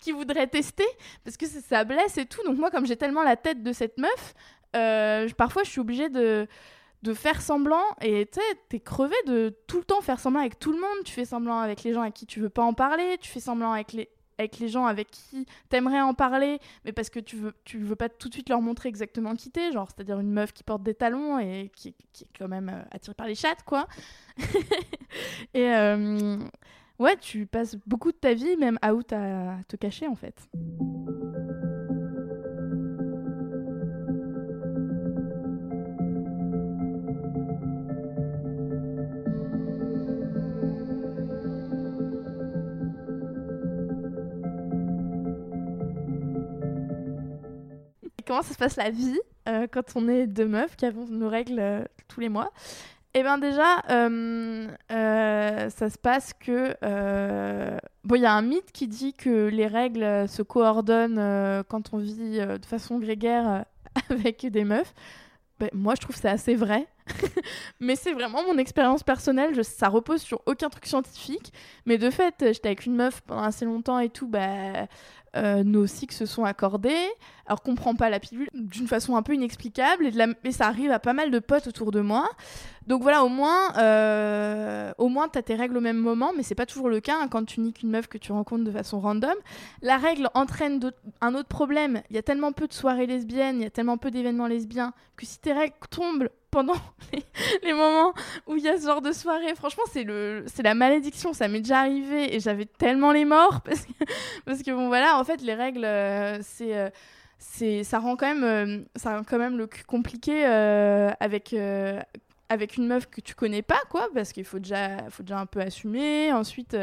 [0.00, 0.86] qui, voudrait tester
[1.24, 2.42] parce que ça blesse et tout.
[2.44, 4.34] Donc moi comme j'ai tellement la tête de cette meuf
[5.36, 6.48] parfois je suis obligée de
[7.14, 10.80] faire semblant et tu t'es crevé de tout le temps faire semblant avec tout le
[10.80, 11.04] monde.
[11.04, 13.40] Tu fais semblant avec les gens à qui tu veux pas en parler tu fais
[13.40, 17.36] semblant avec les avec les gens avec qui t'aimerais en parler, mais parce que tu
[17.36, 20.30] veux, tu veux pas tout de suite leur montrer exactement qui t'es, genre, c'est-à-dire une
[20.30, 23.34] meuf qui porte des talons et qui, qui est quand même euh, attirée par les
[23.34, 23.86] chattes, quoi.
[25.54, 26.38] et euh,
[26.98, 30.48] ouais, tu passes beaucoup de ta vie, même out, à te cacher, en fait.
[48.28, 51.28] Comment ça se passe la vie euh, quand on est deux meufs qui avons nos
[51.28, 52.52] règles euh, tous les mois.
[53.14, 56.76] Eh bien déjà, euh, ça se passe que...
[58.04, 61.98] bon, il y a un mythe qui dit que les règles se coordonnent quand on
[61.98, 63.64] vit de façon grégaire
[64.10, 64.92] avec des meufs.
[65.58, 66.86] Ben, moi, je trouve c'est assez vrai.
[67.80, 69.64] mais c'est vraiment mon expérience personnelle.
[69.64, 71.52] Ça repose sur aucun truc scientifique.
[71.86, 74.28] Mais de fait, j'étais avec une meuf pendant assez longtemps et tout.
[74.28, 74.86] Bah,
[75.36, 77.06] euh, nos cycles se sont accordés,
[77.46, 80.90] alors qu'on prend pas la pilule d'une façon un peu inexplicable, et, de ça arrive
[80.90, 82.28] à pas mal de potes autour de moi.
[82.86, 86.54] Donc voilà, au moins, euh, au moins t'as tes règles au même moment, mais c'est
[86.54, 89.00] pas toujours le cas hein, quand tu niques une meuf que tu rencontres de façon
[89.00, 89.34] random.
[89.82, 90.80] La règle entraîne
[91.20, 92.02] un autre problème.
[92.08, 94.94] Il y a tellement peu de soirées lesbiennes, il y a tellement peu d'événements lesbiens
[95.16, 96.74] que si tes règles tombent pendant
[97.62, 98.12] les, moments
[98.46, 99.54] où il y a ce genre de soirée.
[99.54, 101.32] Franchement, c'est le, c'est la malédiction.
[101.32, 103.60] Ça m'est déjà arrivé et j'avais tellement les morts
[104.44, 106.90] parce que, bon voilà, en fait, les règles, euh, c'est, euh,
[107.38, 111.54] c'est, ça rend quand même, euh, ça rend quand même le cul compliqué avec.
[112.50, 115.46] avec une meuf que tu connais pas, quoi, parce qu'il faut déjà, faut déjà un
[115.46, 116.32] peu assumer.
[116.32, 116.74] Ensuite,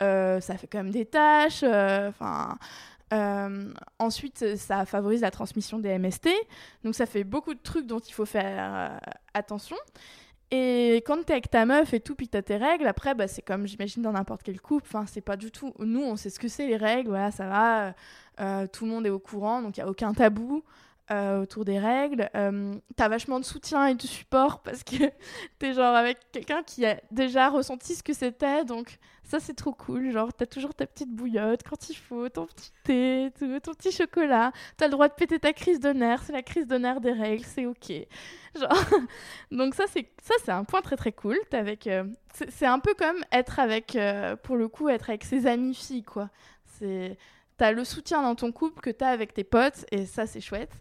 [0.00, 1.64] ça fait quand même des tâches.
[1.64, 2.56] Enfin,
[3.12, 6.28] euh, ensuite, ça favorise la transmission des MST.
[6.84, 8.98] Donc, ça fait beaucoup de trucs dont il faut faire euh,
[9.34, 9.76] attention.
[10.50, 13.42] Et quand t'es avec ta meuf et tout, puis t'as tes règles, après, bah, c'est
[13.42, 14.86] comme j'imagine dans n'importe quel couple.
[14.86, 15.72] Enfin, c'est pas du tout.
[15.78, 17.94] Nous, on sait ce que c'est les règles, voilà, ça va.
[18.40, 20.62] Euh, tout le monde est au courant, donc il n'y a aucun tabou.
[21.40, 22.30] Autour des règles.
[22.34, 25.10] Euh, t'as vachement de soutien et de support parce que
[25.58, 29.72] t'es genre avec quelqu'un qui a déjà ressenti ce que c'était, donc ça, c'est trop
[29.72, 30.10] cool.
[30.10, 34.52] Genre, t'as toujours ta petite bouillotte quand il faut, ton petit thé, ton petit chocolat.
[34.76, 36.24] T'as le droit de péter ta crise de nerfs.
[36.24, 37.92] C'est la crise de nerfs des règles, c'est ok.
[38.54, 38.84] Genre,
[39.50, 41.38] donc ça, c'est ça, c'est un point très très cool.
[41.52, 42.04] avec, euh,
[42.48, 46.02] c'est un peu comme être avec, euh, pour le coup, être avec ses amis filles,
[46.02, 46.28] quoi.
[46.66, 47.16] C'est,
[47.56, 50.72] t'as le soutien dans ton couple que t'as avec tes potes, et ça, c'est chouette.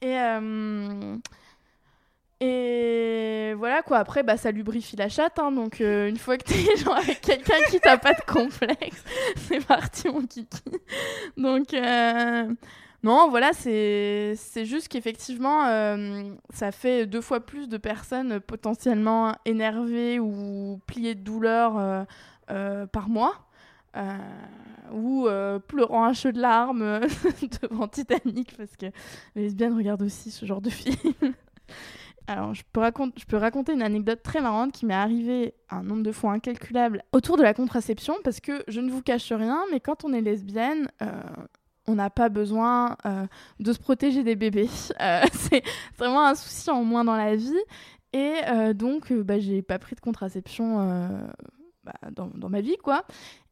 [0.00, 1.16] Et euh,
[2.40, 6.44] et voilà quoi, après bah, ça lubrifie la chatte, hein, donc euh, une fois que
[6.44, 9.02] t'es genre avec quelqu'un qui t'a pas de complexe,
[9.36, 10.62] c'est parti mon kiki.
[11.36, 12.48] Donc euh,
[13.02, 15.64] non, voilà, c'est juste qu'effectivement
[16.50, 22.06] ça fait deux fois plus de personnes potentiellement énervées ou pliées de douleur
[22.46, 23.47] par mois.
[24.92, 25.26] Ou
[25.66, 27.00] pleurant un cheveu de larmes
[27.62, 28.86] devant Titanic parce que
[29.34, 30.94] les lesbiennes regardent aussi ce genre de film.
[32.26, 36.32] Alors, je peux, raconter une anecdote très marrante qui m'est arrivée un nombre de fois
[36.32, 40.12] incalculable autour de la contraception, parce que je ne vous cache rien, mais quand on
[40.12, 41.22] est lesbienne, euh,
[41.86, 42.98] on n'a pas besoin
[43.60, 44.68] de se protéger des bébés.
[45.32, 45.62] c'est
[45.96, 47.54] vraiment un souci en moins dans la vie.
[48.12, 48.34] Et
[48.74, 51.30] donc, bah, j'ai pas pris de contraception
[51.88, 53.04] bah, dans, ma vie, quoi.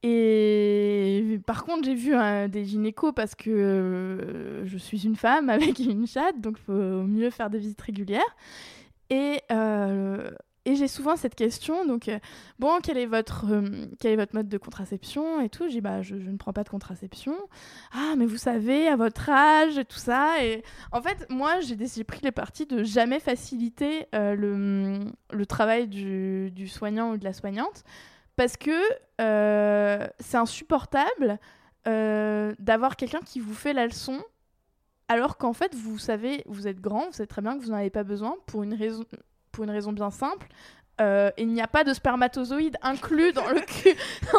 [0.03, 2.15] Et par contre, j'ai vu
[2.49, 7.31] des gynécos parce que je suis une femme avec une chatte, donc il faut mieux
[7.31, 8.37] faire des visites régulières.
[9.11, 9.41] Et
[10.67, 12.19] et j'ai souvent cette question, donc, euh,
[12.59, 15.69] bon, quel est, votre, euh, quel est votre mode de contraception et tout?
[15.69, 17.37] J'ai bah, je, ne prends pas de contraception.
[17.93, 20.45] Ah, mais vous savez, à votre âge, et tout ça.
[20.45, 24.99] Et en fait, moi, j'ai pris les parties de jamais faciliter euh, le,
[25.31, 27.85] le, travail du, du, soignant ou de la soignante,
[28.37, 28.81] parce que
[30.19, 31.39] c'est insupportable
[31.85, 34.23] d'avoir quelqu'un qui vous fait la leçon
[35.09, 37.77] alors qu'en fait, vous savez, vous êtes grand, vous savez très bien que vous n'en
[37.77, 39.05] avez pas besoin pour une raison,
[39.53, 40.49] pour une raison bien simple.
[41.01, 43.95] Euh, il n'y a pas de spermatozoïdes inclus dans le cul.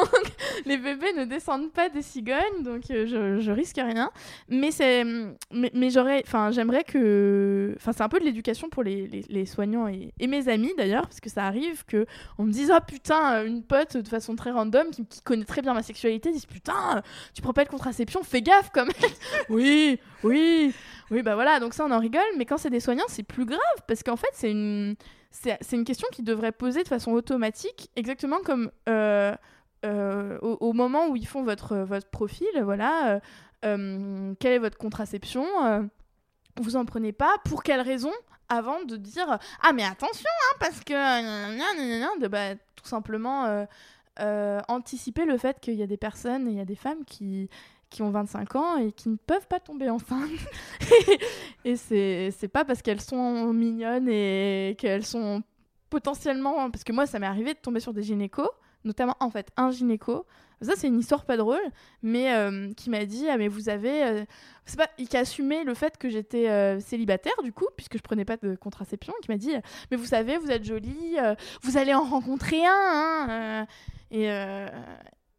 [0.65, 4.09] les bébés ne descendent pas des cigognes, donc euh, je, je, risque rien.
[4.49, 5.03] Mais c'est,
[5.51, 9.87] mais, mais j'aimerais que, enfin, c'est un peu de l'éducation pour les, les, les soignants
[9.87, 12.05] et, mes amis d'ailleurs, parce que ça arrive que
[12.37, 15.73] on me dise oh putain, une pote de façon très random qui, connaît très bien
[15.73, 17.01] ma sexualité, dit putain,
[17.33, 19.11] tu prends pas de contraception, fais gaffe quand même.
[19.49, 20.73] oui, oui.
[21.09, 23.45] Oui, bah voilà, donc ça on en rigole, mais quand c'est des soignants, c'est plus
[23.45, 24.95] grave parce qu'en fait, c'est une,
[25.41, 29.35] c'est, une question qui devrait poser de façon automatique, exactement comme euh,
[29.85, 33.21] euh, au, moment où ils font votre, votre profil, voilà,
[33.65, 35.45] euh, quelle est votre contraception,
[36.59, 38.11] vous en prenez pas, pour quelle raison
[38.49, 43.67] avant de dire ah mais attention hein, parce que bah, tout simplement
[44.67, 47.49] anticiper le fait qu'il y a des personnes et il y a des femmes qui
[47.89, 50.29] qui ont 25 ans et qui ne peuvent pas tomber enceintes.
[51.65, 55.43] et c'est, c'est pas parce qu'elles sont mignonnes et qu'elles sont
[55.89, 56.69] potentiellement.
[56.69, 58.49] Parce que moi, ça m'est arrivé de tomber sur des gynécos,
[58.83, 60.25] notamment en fait un gynéco.
[60.61, 61.61] Ça, c'est une histoire pas drôle,
[62.01, 64.03] mais euh, qui m'a dit Ah, mais vous avez.
[64.03, 64.25] Euh,
[64.65, 64.87] c'est pas.
[64.97, 68.37] Qui a assumé le fait que j'étais euh, célibataire, du coup, puisque je prenais pas
[68.37, 69.53] de contraception, qui m'a dit
[69.91, 71.17] Mais vous savez, vous êtes jolie,
[71.61, 73.67] vous allez en rencontrer un, hein,
[74.09, 74.29] et,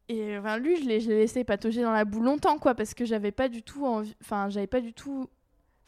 [0.08, 3.48] et lui, je l'ai laissé patauger dans la boue longtemps, quoi, parce que j'avais pas
[3.48, 4.16] du tout envie.
[4.22, 5.28] Enfin, j'avais pas du tout.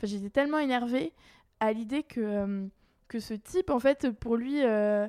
[0.02, 1.12] J'étais tellement énervée
[1.58, 2.66] à l'idée que, euh,
[3.08, 4.62] que ce type, en fait, pour lui.
[4.62, 5.08] Euh,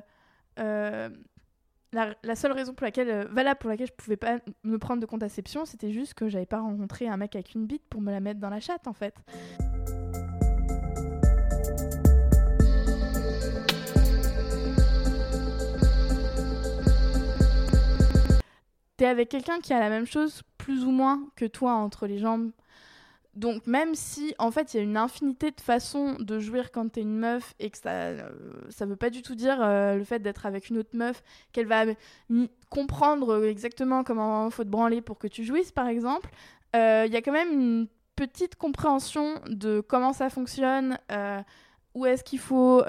[0.58, 1.10] euh,
[1.94, 5.06] la, la, seule raison pour laquelle, voilà, pour laquelle je pouvais pas me prendre de
[5.06, 8.20] contraception, c'était juste que j'avais pas rencontré un mec avec une bite pour me la
[8.20, 9.14] mettre dans la chatte, en fait.
[19.06, 22.50] Avec quelqu'un qui a la même chose plus ou moins que toi entre les jambes.
[23.34, 26.92] Donc même si en fait il y a une infinité de façons de jouir quand
[26.92, 28.30] t'es une meuf et que ça euh,
[28.68, 31.66] ça veut pas du tout dire euh, le fait d'être avec une autre meuf qu'elle
[31.66, 31.84] va
[32.68, 36.28] comprendre exactement comment faut te branler pour que tu jouisses par exemple,
[36.76, 40.98] euh, il y a quand même une petite compréhension de comment ça fonctionne,
[41.94, 42.82] où est-ce qu'il faut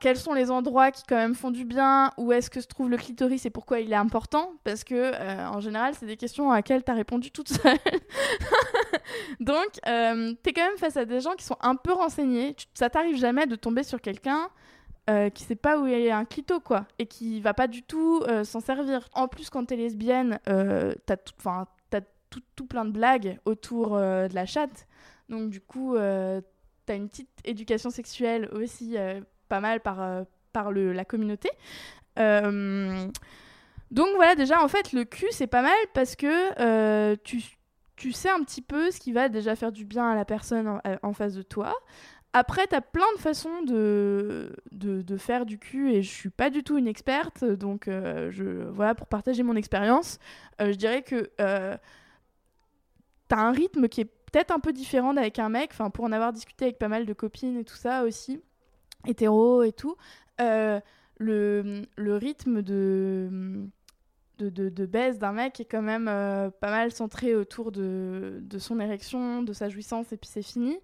[0.00, 2.10] quels sont les endroits qui quand même font du bien?
[2.16, 4.52] Où est-ce que se trouve le clitoris et pourquoi il est important?
[4.64, 7.78] Parce que euh, en général, c'est des questions à laquelle tu as répondu toute seule.
[9.40, 12.56] Donc, euh, tu es quand même face à des gens qui sont un peu renseignés.
[12.74, 14.48] ça t'arrive jamais de tomber sur quelqu'un
[15.10, 18.22] euh, qui sait pas où est un clito, quoi, et qui va pas du tout
[18.28, 19.08] euh, s'en servir.
[19.14, 22.00] En plus, quand tu es lesbienne, t'as tout, as
[22.30, 24.86] tout, tout, plein de blagues autour de la chatte.
[25.28, 28.96] Donc, du coup, tu as une petite éducation sexuelle aussi
[29.48, 31.50] pas mal par, euh, par le, la communauté.
[32.18, 33.06] Euh,
[33.90, 37.42] donc voilà, déjà, en fait, le cul, c'est pas mal parce que euh, tu,
[37.96, 40.80] tu sais un petit peu ce qui va déjà faire du bien à la personne
[41.02, 41.74] en, face de toi.
[42.34, 46.50] Après, tu as plein de façons de, de, faire du cul et je suis pas
[46.50, 47.44] du tout une experte.
[47.44, 50.18] Donc, je, voilà, pour partager mon expérience,
[50.60, 51.76] je dirais que euh,
[53.28, 55.72] tu as un rythme qui est peut-être un peu différent d'avec un mec.
[55.94, 58.42] Pour en avoir discuté avec pas mal de copines et tout ça aussi
[59.06, 59.96] hétéro et tout,
[60.40, 60.80] euh,
[61.18, 63.68] le, le, rythme de,
[64.38, 68.58] de, de, baisse d'un mec est quand même euh, pas mal centré autour de, de,
[68.58, 70.78] son érection, de sa jouissance, et puis c'est fini.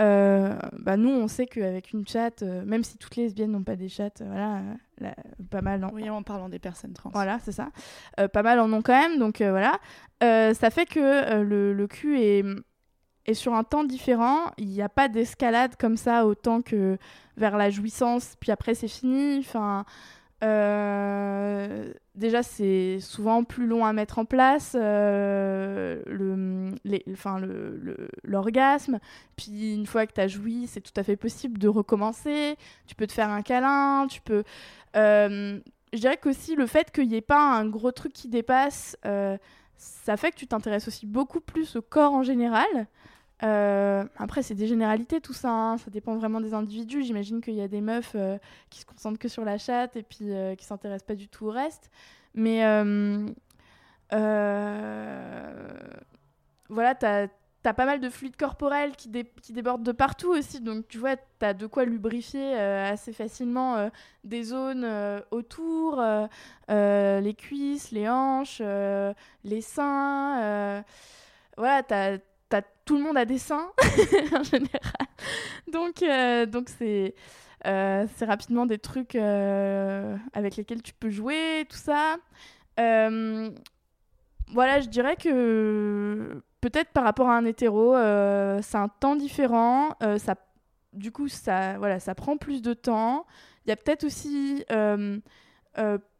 [0.00, 3.74] Euh, bah nous, on sait qu'avec une chatte, même si toutes les lesbiennes n'ont pas
[3.74, 4.62] des chattes, voilà,
[5.50, 5.92] pas mal en...
[5.92, 7.10] Oui, en parlant des personnes trans.
[7.12, 7.70] Voilà, c'est ça.
[8.32, 9.78] pas mal en ont quand même, donc voilà.
[10.20, 12.44] ça fait que le, le cul est
[13.28, 16.96] et sur un temps différent, il n'y a pas d'escalade comme ça autant que
[17.36, 19.38] vers la jouissance, puis après c'est fini.
[19.40, 19.84] Enfin,
[20.42, 26.72] euh, déjà, c'est souvent plus long à mettre en place, euh, le,
[28.24, 28.98] l'orgasme.
[29.36, 32.56] Puis une fois que tu as joui, c'est tout à fait possible de recommencer.
[32.86, 34.42] Tu peux te faire un câlin, tu peux...
[34.96, 35.60] Euh,
[35.92, 38.96] je dirais qu'aussi le fait qu'il n'y ait pas un gros truc qui dépasse,
[39.76, 42.88] ça fait que tu t'intéresses aussi beaucoup plus au corps en général.
[43.44, 45.78] Euh, après, c'est des généralités tout ça, hein.
[45.78, 47.04] ça dépend vraiment des individus.
[47.04, 48.38] J'imagine qu'il y a des meufs euh,
[48.70, 51.46] qui se concentrent que sur la chatte et puis euh, qui s'intéressent pas du tout
[51.46, 51.90] au reste.
[52.34, 52.60] Mais
[56.70, 57.28] voilà, t'as
[57.64, 59.10] as pas mal de fluides corporels qui,
[59.42, 60.60] qui, débordent de partout aussi.
[60.60, 63.90] Donc, tu vois, tu as de quoi lubrifier assez facilement
[64.24, 64.86] des zones
[65.30, 66.02] autour,
[66.68, 68.62] les cuisses, les hanches,
[69.44, 70.82] les seins.
[71.56, 72.20] voilà, tu
[72.56, 73.70] as tout le monde a des seins
[74.32, 75.08] en général.
[75.72, 77.14] Donc, euh, donc c'est,
[77.66, 82.16] euh, c'est rapidement des trucs euh, avec lesquels tu peux jouer, tout ça.
[82.76, 83.50] voilà,
[84.80, 87.94] je dirais que peut-être par rapport à un hétéro,
[88.62, 89.90] c'est un temps différent.
[90.18, 90.34] ça,
[90.92, 93.26] du coup, ça, voilà, ça prend plus de temps.
[93.66, 94.64] Il y a peut-être aussi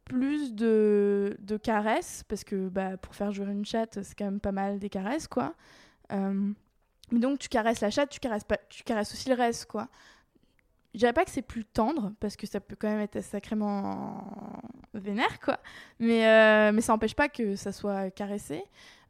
[0.05, 4.41] plus de, de, caresses, parce que bah, pour faire jouer une chatte, c'est quand même
[4.41, 5.55] pas mal des caresses, quoi.
[6.13, 6.53] Euh,
[7.13, 9.89] donc tu caresses la chatte, tu caresses, pas, tu caresses aussi le reste, quoi.
[10.95, 14.25] Je dirais pas que c'est plus tendre, parce que ça peut quand même être sacrément
[14.95, 15.59] vénère, quoi.
[15.99, 18.63] Mais, euh, mais ça n'empêche pas que ça soit caressé.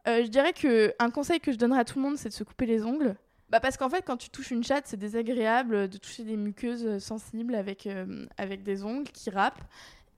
[0.07, 2.35] Euh, je dirais que un conseil que je donnerais à tout le monde, c'est de
[2.35, 3.17] se couper les ongles.
[3.51, 7.03] Bah parce qu'en fait, quand tu touches une chatte, c'est désagréable de toucher des muqueuses
[7.03, 7.89] sensibles avec,
[8.37, 9.65] avec des ongles qui râpent.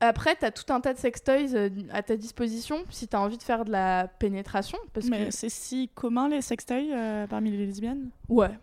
[0.01, 3.21] Après, tu as tout un tas de sextoys euh, à ta disposition si tu as
[3.21, 4.79] envie de faire de la pénétration.
[4.95, 5.31] Parce Mais que...
[5.31, 8.09] c'est si commun les sextoys euh, parmi les lesbiennes?
[8.29, 8.59] Ouais.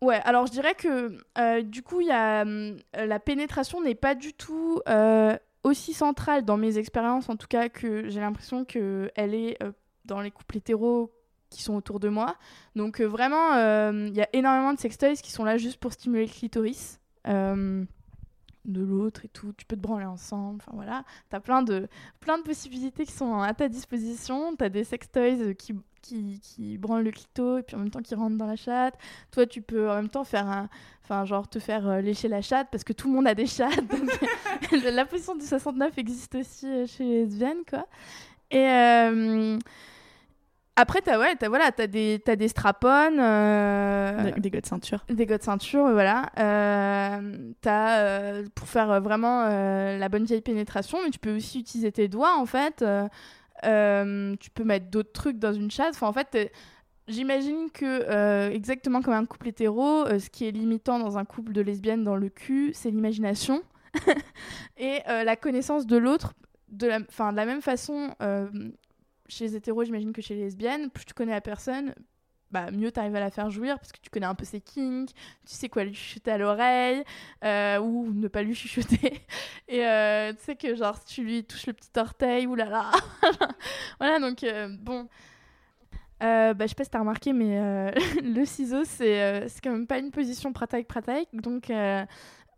[0.00, 2.44] Ouais, alors je dirais que euh, du coup, y a,
[2.94, 4.80] la pénétration n'est pas du tout
[5.64, 9.58] aussi centrale dans mes expériences, en tout cas, que j'ai l'impression qu'elle est
[10.04, 11.12] dans les couples hétéros
[11.50, 12.36] qui sont autour de moi.
[12.76, 13.54] Donc vraiment,
[13.90, 17.00] il y a énormément de sextoys qui sont là juste pour stimuler le clitoris
[18.68, 21.88] de l'autre et tout, tu peux te branler ensemble, enfin voilà, t'as plein de,
[22.20, 27.04] plein de possibilités qui sont à ta disposition, t'as des sextoys qui, qui, qui branlent
[27.04, 28.94] le clito et puis en même temps qui rentrent dans la chatte,
[29.30, 30.68] toi tu peux en même temps faire un,
[31.02, 33.46] enfin genre te faire euh, lécher la chatte parce que tout le monde a des
[33.46, 33.84] chattes,
[34.84, 37.86] la position du 69 existe aussi euh, chez les lesbiennes quoi,
[38.50, 38.66] et...
[38.66, 39.58] Euh,
[40.80, 43.18] après, t'as ouais, as, voilà, as des, as des strap-on.
[43.18, 45.04] Euh, des, des de ceinture.
[45.08, 46.30] Des de ceinture, voilà.
[46.38, 51.90] Euh, as, euh, pour faire vraiment la bonne vieille pénétration, mais tu peux aussi utiliser
[51.90, 52.84] tes doigts, en fait.
[53.64, 55.94] tu peux mettre d'autres trucs dans une chatte.
[55.96, 56.52] Enfin, en fait,
[57.08, 61.60] j'imagine que, exactement comme un couple hétéro, ce qui est limitant dans un couple de
[61.60, 63.62] lesbiennes dans le cul, c'est l'imagination.
[64.76, 66.34] et la connaissance de l'autre
[66.68, 68.10] de la, de la même façon,
[69.28, 71.94] chez les hétéros, j'imagine que chez les lesbiennes, plus tu connais la personne,
[72.50, 74.60] bah, mieux tu arrives à la faire jouir parce que tu connais un peu ses
[74.60, 77.04] kinks, tu sais quoi lui chuchoter à l'oreille
[77.44, 79.20] euh, ou ne pas lui chuchoter.
[79.68, 82.90] Et euh, tu sais que genre si tu lui touches le petit orteil, oulala.
[84.00, 85.08] voilà, donc euh, bon.
[86.20, 90.10] bah, je sais pas si t'as remarqué, mais le ciseau, c'est quand même pas une
[90.10, 91.28] position pratique-pratique.
[91.34, 92.06] Donc, il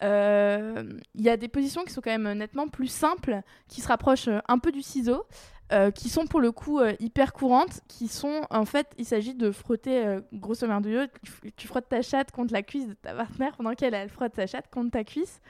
[0.03, 4.59] y a des positions qui sont quand même nettement plus simples, qui se rapprochent un
[4.59, 5.27] peu du ciseau.
[5.73, 9.35] Euh, qui sont pour le coup euh, hyper courantes, qui sont en fait, il s'agit
[9.35, 10.89] de frotter euh, grosso modo,
[11.57, 14.49] tu, frottes ta chatte contre la cuisse de ta partenaire pendant qu'elle elle frotte sa
[14.49, 15.41] chatte contre ta cuisse.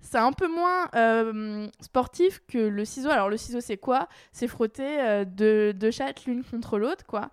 [0.00, 0.88] C'est un peu moins
[1.80, 3.10] sportif que le ciseau.
[3.10, 4.08] Alors le ciseau c'est quoi?
[4.32, 7.30] C'est frotter deux, deux chattes l'une contre l'autre quoi.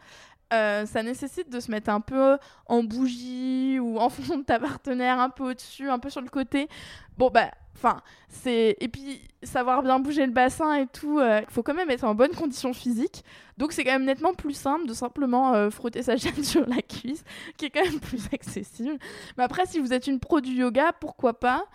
[0.52, 5.20] Ça nécessite de se mettre un peu en bougie ou en fond de ta partenaire,
[5.20, 6.70] un peu au-dessus, un peu sur le côté.
[7.18, 11.42] Bon bah Enfin, c'est et puis savoir bien bouger le bassin et tout, il euh,
[11.50, 13.26] faut quand même être en bonne condition physique.
[13.58, 16.82] Donc c'est quand même nettement plus simple de simplement euh, frotter sa chaîne sur la
[16.82, 17.24] cuisse,
[17.58, 18.98] qui est quand même plus accessible.
[19.38, 21.66] Mais après, si vous êtes une pro du yoga, pourquoi pas?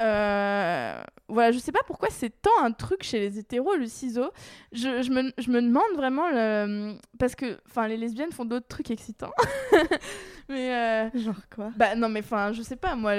[0.00, 4.30] Euh, voilà, je sais pas pourquoi c'est tant un truc chez les hétéros, le ciseau.
[4.72, 6.96] Je, je, me, je me, demande vraiment, le...
[7.18, 9.32] parce que les lesbiennes font d'autres trucs excitants.
[10.48, 11.70] mais euh, Genre quoi?
[11.76, 13.12] Bah non, mais enfin, je sais pas, moi,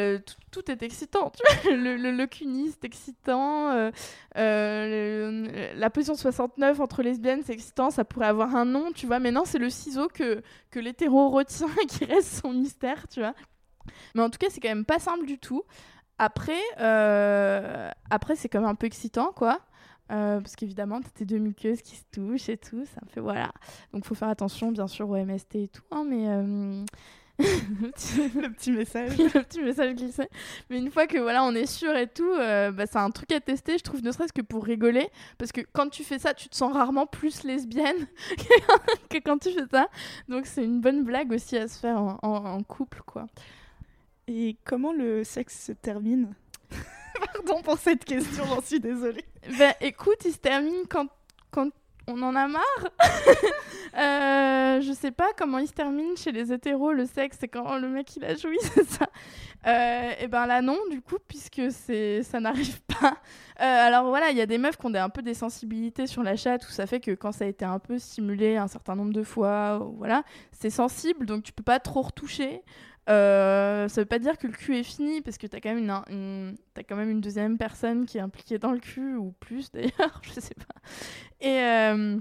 [0.51, 1.31] tout, est excitant.
[1.31, 2.27] Tu vois le, le,
[2.71, 3.71] c'est excitant.
[3.71, 3.91] Euh,
[4.37, 7.91] euh, la position 69 entre lesbiennes, c'est excitant.
[7.91, 9.19] Ça pourrait avoir un nom, tu vois.
[9.19, 13.19] Mais non, c'est le ciseau que, que l'hétéro retient et qui reste son mystère, tu
[13.19, 13.35] vois.
[14.15, 15.63] Mais en tout cas, c'est quand même pas simple du tout.
[16.19, 19.61] Après, euh, après c'est quand même un peu excitant, quoi.
[20.11, 23.21] Euh, parce qu'évidemment, t'as tes deux muqueuses qui se touchent et tout, ça me fait
[23.21, 23.51] voilà.
[23.93, 26.83] Donc, faut faire attention, bien sûr, au MST et tout, hein, mais euh,
[27.39, 30.27] le petit message, le petit message glissé.
[30.69, 33.39] Mais une fois que voilà, on est sûr et tout, bah, c'est un truc à
[33.39, 33.77] tester.
[33.77, 36.55] Je trouve, ne serait-ce que pour rigoler, parce que quand tu fais ça, tu te
[36.55, 38.07] sens rarement plus lesbienne
[39.09, 39.87] que quand tu fais ça.
[40.27, 43.27] Donc, c'est une bonne blague aussi à se faire en couple, quoi.
[44.31, 46.35] Et comment le sexe se termine
[47.33, 49.25] Pardon pour cette question, j'en suis désolée.
[49.57, 51.07] Ben écoute, il se termine quand,
[51.49, 51.69] quand
[52.05, 52.63] on en a marre.
[53.97, 57.79] euh, je sais pas comment il se termine chez les hétéros, le sexe, c'est quand
[57.79, 59.07] le mec il a joui, c'est ça.
[59.65, 63.17] Euh, et ben là non, du coup, puisque ça n'arrive pas.
[63.61, 66.21] Euh, alors voilà, il y a des meufs qui ont un peu des sensibilités sur
[66.21, 68.95] la chatte, où ça fait que quand ça a été un peu stimulé un certain
[68.95, 72.61] nombre de fois, voilà, c'est sensible, donc tu peux pas trop retoucher.
[73.09, 75.89] Euh, ça veut pas dire que le cul est fini parce que t'as quand une,
[75.89, 80.21] as quand même une deuxième personne qui est impliquée dans le cul ou plus d'ailleurs,
[80.21, 80.75] je sais pas.
[81.41, 82.19] Et euh,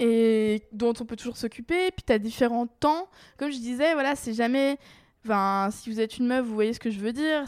[0.00, 1.90] et dont on peut toujours s'occuper.
[1.90, 3.08] Puis t'as différents temps.
[3.36, 4.78] Comme je disais, voilà, c'est jamais.
[5.70, 7.44] Si vous êtes une meuf, vous voyez ce que je veux dire.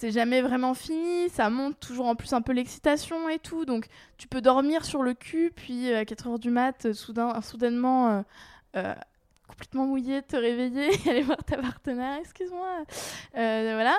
[0.00, 3.86] C'est jamais vraiment fini, ça monte toujours en plus un peu l'excitation et tout, donc
[4.16, 8.22] tu peux dormir sur le cul, puis à 4h du mat, soudain, soudainement euh,
[8.76, 8.94] euh,
[9.60, 12.84] complètement mouillé, te réveiller aller voir ta partenaire, excuse-moi.
[13.36, 13.98] Euh, voilà.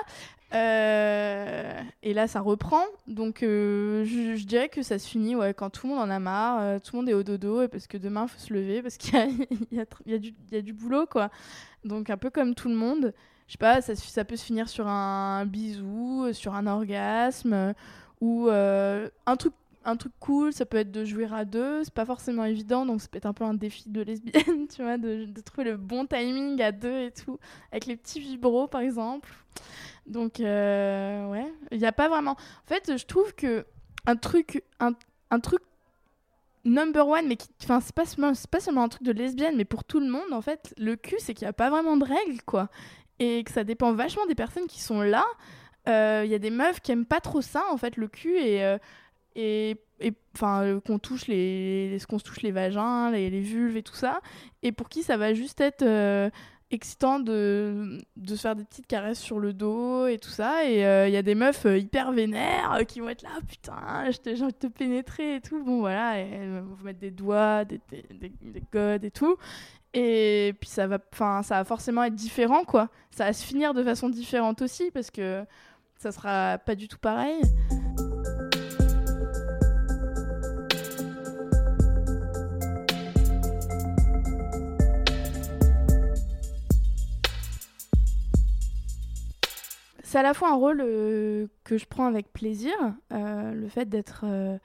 [0.54, 2.82] Euh, et là, ça reprend.
[3.06, 6.18] Donc, euh, je, dirais que ça se finit ouais, quand tout le monde en a
[6.18, 8.82] marre, tout le monde est au dodo, et parce que demain, il faut se lever,
[8.82, 9.14] parce qu'il
[9.70, 11.30] y, y a, du boulot, quoi.
[11.84, 13.14] Donc, un peu comme tout le monde.
[13.46, 17.72] Je sais pas, ça, ça peut se finir sur un bisou, sur un orgasme,
[18.20, 19.52] ou un truc
[19.84, 23.00] un truc cool, ça peut être de jouer à deux, c'est pas forcément évident, donc
[23.00, 26.06] ça peut être un peu un défi de lesbienne, tu vois, de, trouver le bon
[26.06, 27.38] timing à deux et tout,
[27.70, 29.30] avec les petits vibros par exemple.
[30.06, 32.32] Donc, euh, ouais, il n'y a pas vraiment.
[32.32, 33.64] En fait, je trouve que
[34.06, 34.92] un truc, un,
[35.30, 35.62] un truc
[36.64, 38.04] number one, mais qui, enfin, c'est pas,
[38.50, 41.16] pas seulement un truc de lesbienne, mais pour tout le monde, en fait, le cul,
[41.18, 42.68] c'est qu'il n'y a pas vraiment de règles, quoi.
[43.18, 45.24] Et que ça dépend vachement des personnes qui sont là.
[45.86, 48.36] Il euh, y a des meufs qui aiment pas trop ça, en fait, le cul,
[48.38, 48.64] et.
[48.64, 48.78] Euh,
[49.36, 49.76] et
[50.34, 53.94] enfin euh, qu'on touche les qu'on se touche les vagins les, les, vulves et tout
[53.94, 54.20] ça.
[54.62, 56.30] Et pour qui ça va juste être euh,
[56.70, 60.64] excitant de, de se faire des petites caresses sur le dos et tout ça.
[60.68, 64.42] Et il euh, y a des meufs hyper vénères qui vont être là putain j'ai
[64.42, 67.80] envie de te pénétrer et tout bon voilà elles vont vous mettre des doigts des,
[67.90, 69.36] des, des, des godes et tout.
[69.94, 72.88] Et puis ça va enfin ça va forcément être différent quoi.
[73.10, 75.44] Ça va se finir de façon différente aussi parce que
[75.98, 77.42] ça sera pas du tout pareil
[90.12, 92.74] c'est à la fois un rôle euh, que je prends avec plaisir,
[93.14, 94.58] euh, le fait d'être euh,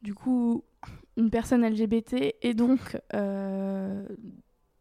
[0.00, 0.64] du coup
[1.18, 2.96] une personne LGBT et donc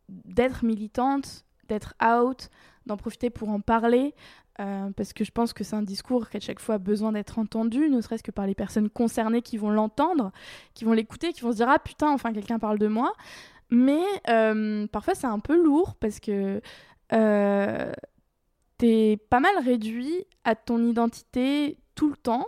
[0.07, 2.49] d'être militante, d'être out,
[2.86, 4.15] d'en profiter pour en parler,
[4.57, 7.38] parce que je pense que c'est un discours qui à chaque fois a besoin d'être
[7.38, 10.32] entendu, ne serait-ce que par les personnes concernées qui vont l'entendre,
[10.74, 13.13] qui vont l'écouter, qui vont se dire ah putain enfin quelqu'un parle de moi.
[13.69, 14.01] Mais
[14.91, 16.61] parfois c'est un peu lourd parce que
[19.29, 22.47] pas mal réduit à ton identité tout le temps,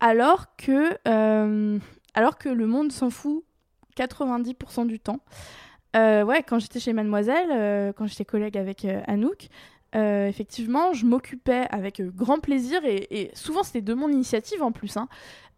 [0.00, 1.78] alors que, euh,
[2.14, 3.44] alors que le monde s'en fout
[3.96, 5.20] 90% du temps.
[5.96, 9.48] Euh, ouais, quand j'étais chez Mademoiselle, euh, quand j'étais collègue avec Anouk,
[9.94, 14.96] effectivement, je m'occupais avec grand plaisir et, et souvent c'était de mon initiative en plus.
[14.96, 15.08] Hein,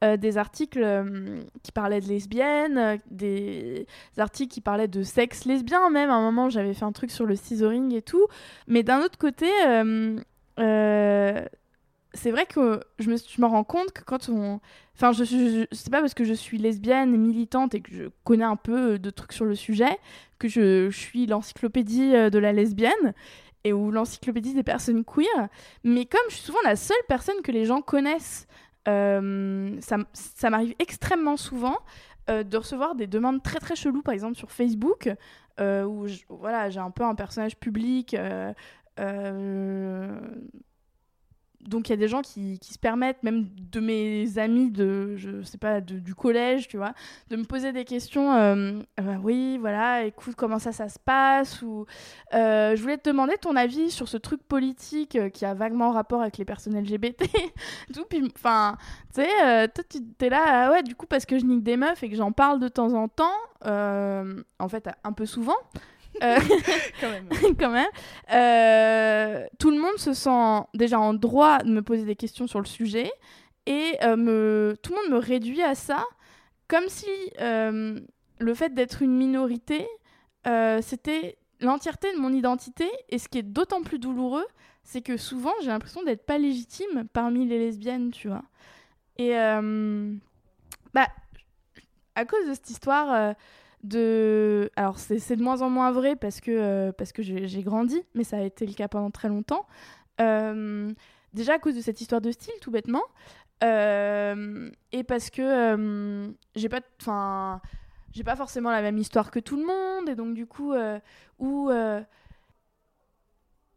[0.02, 3.86] euh, des articles euh, qui parlaient de lesbiennes, euh, des
[4.16, 6.08] articles qui parlaient de sexe lesbien même.
[6.08, 8.26] À un moment, j'avais fait un truc sur le scissoring et tout.
[8.66, 9.46] Mais d'un autre côté,
[12.12, 14.60] c'est vrai que je me, je rends compte que quand on...
[14.96, 18.44] Enfin, je, je, c'est pas parce que je suis lesbienne, militante et que je connais
[18.44, 19.98] un peu de trucs sur le sujet
[20.38, 23.14] que je, je suis l'encyclopédie de la lesbienne
[23.64, 25.48] et ou l'encyclopédie des personnes queer.
[25.84, 28.46] Mais comme je suis souvent la seule personne que les gens connaissent
[28.90, 31.78] euh, ça, m'arrive extrêmement souvent
[32.28, 35.08] euh, de recevoir des demandes très très cheloues, par exemple sur Facebook,
[35.60, 38.16] euh, où voilà, j'ai un peu un personnage public
[41.68, 45.16] donc il y a des gens qui, qui, se permettent, même de mes amis de,
[45.16, 46.94] je sais pas, du collège, tu vois,
[47.28, 48.32] de me poser des questions.
[48.32, 51.86] Euh, euh, oui, voilà, écoute, comment ça, ça se passe Ou
[52.34, 56.22] euh, je voulais te demander ton avis sur ce truc politique qui a vaguement rapport
[56.22, 57.24] avec les personnes LGBT.
[57.94, 58.76] Tout, puis, enfin,
[59.14, 61.76] tu sais, toi, tu es là, ah ouais, du coup, parce que je nique des
[61.76, 65.56] meufs et que j'en parle de temps en temps, en fait, un peu souvent.
[66.22, 66.38] Euh,
[67.00, 67.28] quand même.
[67.58, 67.88] quand même.
[68.32, 72.60] Euh, tout le monde se sent déjà en droit de me poser des questions sur
[72.60, 73.10] le sujet
[73.66, 76.04] et euh, me, tout le monde me réduit à ça
[76.68, 77.08] comme si
[77.38, 79.88] le fait d'être une minorité,
[80.80, 82.88] c'était l'entièreté de mon identité.
[83.08, 84.46] Et ce qui est d'autant plus douloureux,
[84.84, 88.44] c'est que souvent j'ai l'impression d'être pas légitime parmi les lesbiennes, tu vois.
[89.18, 89.32] Et
[90.94, 91.08] bah,
[92.14, 93.34] à cause de cette histoire
[93.82, 98.02] de alors c'est de moins en moins vrai parce que euh, parce que j'ai grandi
[98.14, 99.66] mais ça a été le cas pendant très longtemps.
[100.20, 100.92] Euh,
[101.32, 103.02] déjà à cause de cette histoire de style tout bêtement.
[103.62, 107.60] Euh, et parce que j'ai pas enfin
[108.12, 110.74] j'ai pas forcément la même histoire que tout le monde et donc du coup
[111.38, 111.70] ou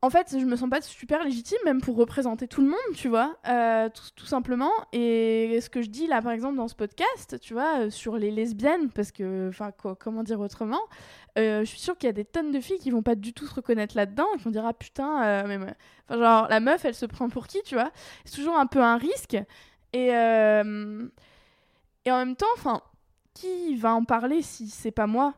[0.04, 3.08] en fait, je me sens pas super légitime, même pour représenter tout le monde, tu
[3.08, 3.88] vois, euh,
[4.18, 4.70] tout, simplement.
[4.91, 8.18] Et ce que je dis là, par exemple, dans ce podcast, tu vois, euh, sur
[8.18, 10.82] les lesbiennes, parce que, enfin, comment dire autrement,
[11.39, 13.32] euh, je suis sûre qu'il y a des tonnes de filles qui vont pas du
[13.32, 16.95] tout se reconnaître là-dedans, qui vont dire ah putain, mais, enfin, genre la meuf, elle
[16.95, 17.91] se prend pour qui, tu vois
[18.26, 19.38] C'est toujours un peu un risque.
[19.93, 20.08] Et
[22.06, 22.82] et en même temps, enfin,
[23.34, 25.34] qui va en parler si c'est pas moi?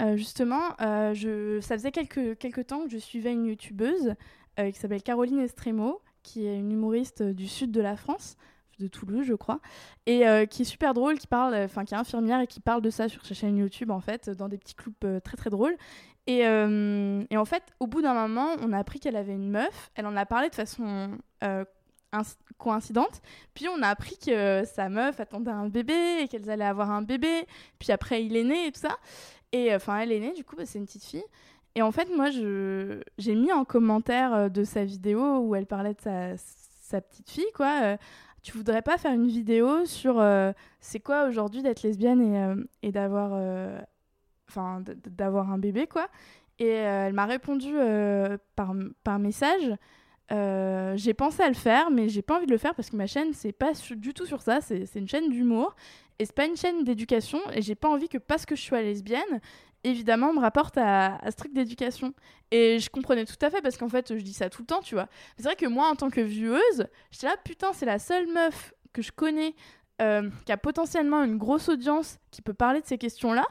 [0.00, 4.14] Euh, justement, euh, je, ça faisait quelques, quelques temps que je suivais une youtubeuse
[4.58, 8.36] euh, qui s'appelle Caroline Estremo, qui est une humoriste du sud de la France,
[8.80, 9.60] de Toulouse, je crois,
[10.06, 12.90] et qui est super drôle, qui parle, enfin qui est infirmière et qui parle de
[12.90, 15.76] ça sur sa chaîne YouTube en fait, dans des petits clips très très drôles.
[16.26, 19.92] Et, en fait, au bout d'un moment, on a appris qu'elle avait une meuf.
[19.94, 21.16] Elle en a parlé de façon
[22.58, 23.20] coïncidente.
[23.54, 27.02] Puis on a appris que sa meuf attendait un bébé et qu'elles allaient avoir un
[27.02, 27.46] bébé.
[27.78, 28.96] Puis après, il est né et tout ça.
[29.54, 31.24] Et euh, enfin, elle est née, du coup, bah, c'est une petite fille.
[31.76, 35.94] Et en fait, moi, j'ai mis en commentaire euh, de sa vidéo où elle parlait
[35.94, 37.80] de sa, sa petite fille, quoi.
[37.84, 37.96] Euh,
[38.42, 40.22] tu voudrais pas faire une vidéo sur
[40.78, 42.20] c'est quoi aujourd'hui d'être lesbienne
[42.82, 43.32] et, et d'avoir
[44.50, 46.08] enfin un bébé, quoi?
[46.58, 47.72] Et elle m'a répondu
[48.54, 49.74] par, par message.
[50.30, 53.06] j'ai pensé à le faire, mais j'ai pas envie de le faire parce que ma
[53.06, 54.60] chaîne, c'est pas du tout sur ça.
[54.60, 55.74] C'est une chaîne d'humour.
[56.18, 58.76] Et c'est pas une chaîne d'éducation, et j'ai pas envie que parce que je suis
[58.76, 59.40] lesbienne,
[59.84, 62.14] évidemment, on me rapporte à, ce truc d'éducation.
[62.50, 64.80] Et je comprenais tout à fait, parce qu'en fait, je dis ça tout le temps,
[64.80, 65.08] tu vois.
[65.36, 68.72] C'est vrai que moi, en tant que vieuse, j'étais là, putain, c'est la seule meuf
[68.92, 69.54] que je connais
[70.02, 73.44] euh, qui a potentiellement une grosse audience qui peut parler de ces questions-là.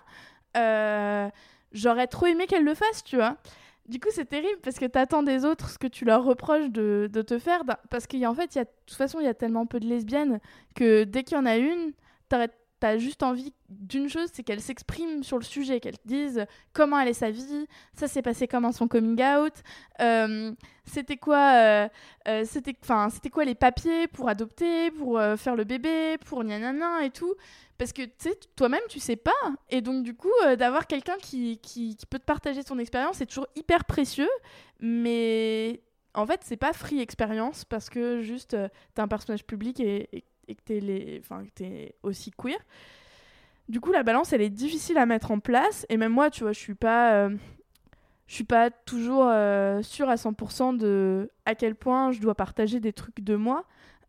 [0.58, 1.30] Euh,
[1.72, 3.38] j'aurais trop aimé qu'elle le fasse, tu vois.
[3.88, 7.10] Du coup, c'est terrible parce que t'attends des autres ce que tu leur reproches de,
[7.12, 7.64] de te faire.
[7.90, 10.40] Parce qu'en fait, y a, de toute façon, il y a tellement peu de lesbiennes
[10.76, 11.94] que dès qu'il y en a une,
[12.84, 17.08] t'as juste envie d'une chose, c'est qu'elle s'exprime sur le sujet, qu'elle dise comment elle
[17.08, 19.54] est sa vie, ça s'est passé comment son coming out,
[20.02, 20.52] euh,
[20.84, 21.88] c'était quoi, euh,
[22.28, 27.06] euh, c'était, enfin, c'était quoi les papiers pour adopter, pour faire le bébé, pour nanana
[27.06, 27.34] et tout,
[27.78, 29.32] parce que tu sais, toi-même tu sais pas,
[29.70, 33.48] et donc du coup d'avoir quelqu'un qui, qui, peut te partager son expérience, c'est toujours
[33.56, 34.30] hyper précieux,
[34.82, 35.82] mais
[36.16, 38.58] en fait c'est pas free expérience parce que juste
[38.94, 42.58] t'es un personnage public et et que tu es, aussi queer.
[43.70, 45.86] Du coup, la balance, elle est difficile à mettre en place.
[45.90, 47.36] Et même moi, tu vois, je suis pas, euh,
[48.28, 52.80] je suis pas toujours euh, sûre à 100% de à quel point je dois partager
[52.80, 53.66] des trucs de moi,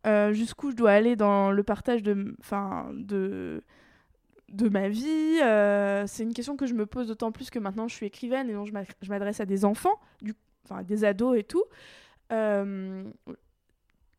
[0.06, 3.62] euh, jusqu'où je dois aller dans le partage de, enfin, de,
[4.48, 5.38] de ma vie.
[6.08, 8.54] c'est une question que je me pose d'autant plus que maintenant je suis écrivaine et
[8.54, 11.64] donc je m'adresse à des enfants, du, enfin, des ados et tout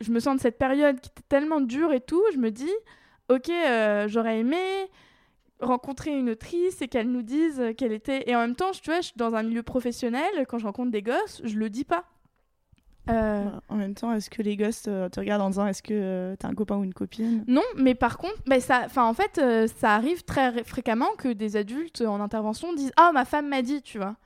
[0.01, 2.71] je me sens de cette période qui était tellement dure et tout, je me dis,
[3.29, 4.57] ok, euh, j'aurais aimé
[5.61, 8.29] rencontrer une autrice et qu'elle nous dise qu'elle était.
[8.29, 10.91] Et en même temps, tu vois, je suis dans un milieu professionnel, quand je rencontre
[10.91, 12.05] des gosses, je le dis pas.
[13.09, 15.83] Euh, bah, en même temps, est-ce que les gosses euh, te regardent en disant est-ce
[15.83, 17.45] que tu as un copain ou une copine?
[17.47, 19.39] Non, mais par contre, bah, ça, en fait,
[19.77, 23.81] ça arrive très fréquemment que des adultes en intervention disent Ah, ma femme m'a dit,
[23.81, 24.17] tu vois.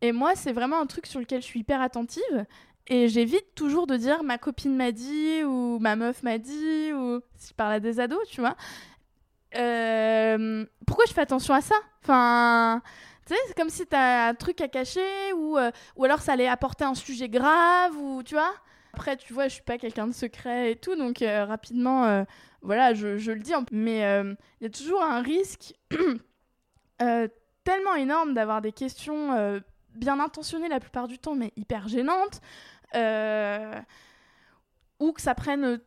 [0.00, 2.46] Et moi, c'est vraiment un truc sur lequel je suis hyper attentive.
[2.90, 7.20] Et j'évite toujours de dire ma copine m'a dit ou ma meuf m'a dit ou
[7.36, 8.56] si je parle à des ados, tu vois.
[9.56, 11.74] Euh, pourquoi je fais attention à ça?
[12.02, 12.82] Enfin,
[13.26, 16.32] tu sais, c'est comme si t'as un truc à cacher ou, euh, ou alors ça
[16.32, 18.52] allait apporter un sujet grave ou tu vois.
[18.94, 22.24] Après, tu vois, je suis pas quelqu'un de secret et tout, donc euh, rapidement,
[22.62, 23.52] voilà, je, je, le dis.
[23.70, 23.98] Mais
[24.60, 25.74] il y a toujours un risque
[26.98, 29.60] tellement énorme d'avoir des questions
[29.94, 32.40] bien intentionnées la plupart du temps, mais hyper gênantes.
[32.94, 33.80] Euh,
[35.00, 35.80] ou que ça prenne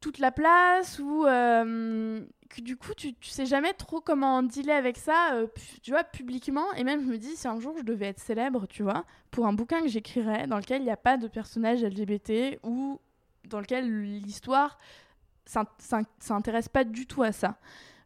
[0.00, 4.76] toute la place, ou euh, que du coup, tu, tu sais jamais trop comment dealer
[4.76, 5.46] avec ça, euh,
[5.82, 6.72] tu vois, publiquement.
[6.74, 9.46] Et même, je me dis, si un jour je devais être célèbre, tu vois, pour
[9.46, 13.00] un bouquin que j'écrirais dans lequel il n'y a pas de personnage LGBT ou
[13.44, 14.78] dans lequel l'histoire
[16.18, 17.58] s'intéresse pas du tout à ça.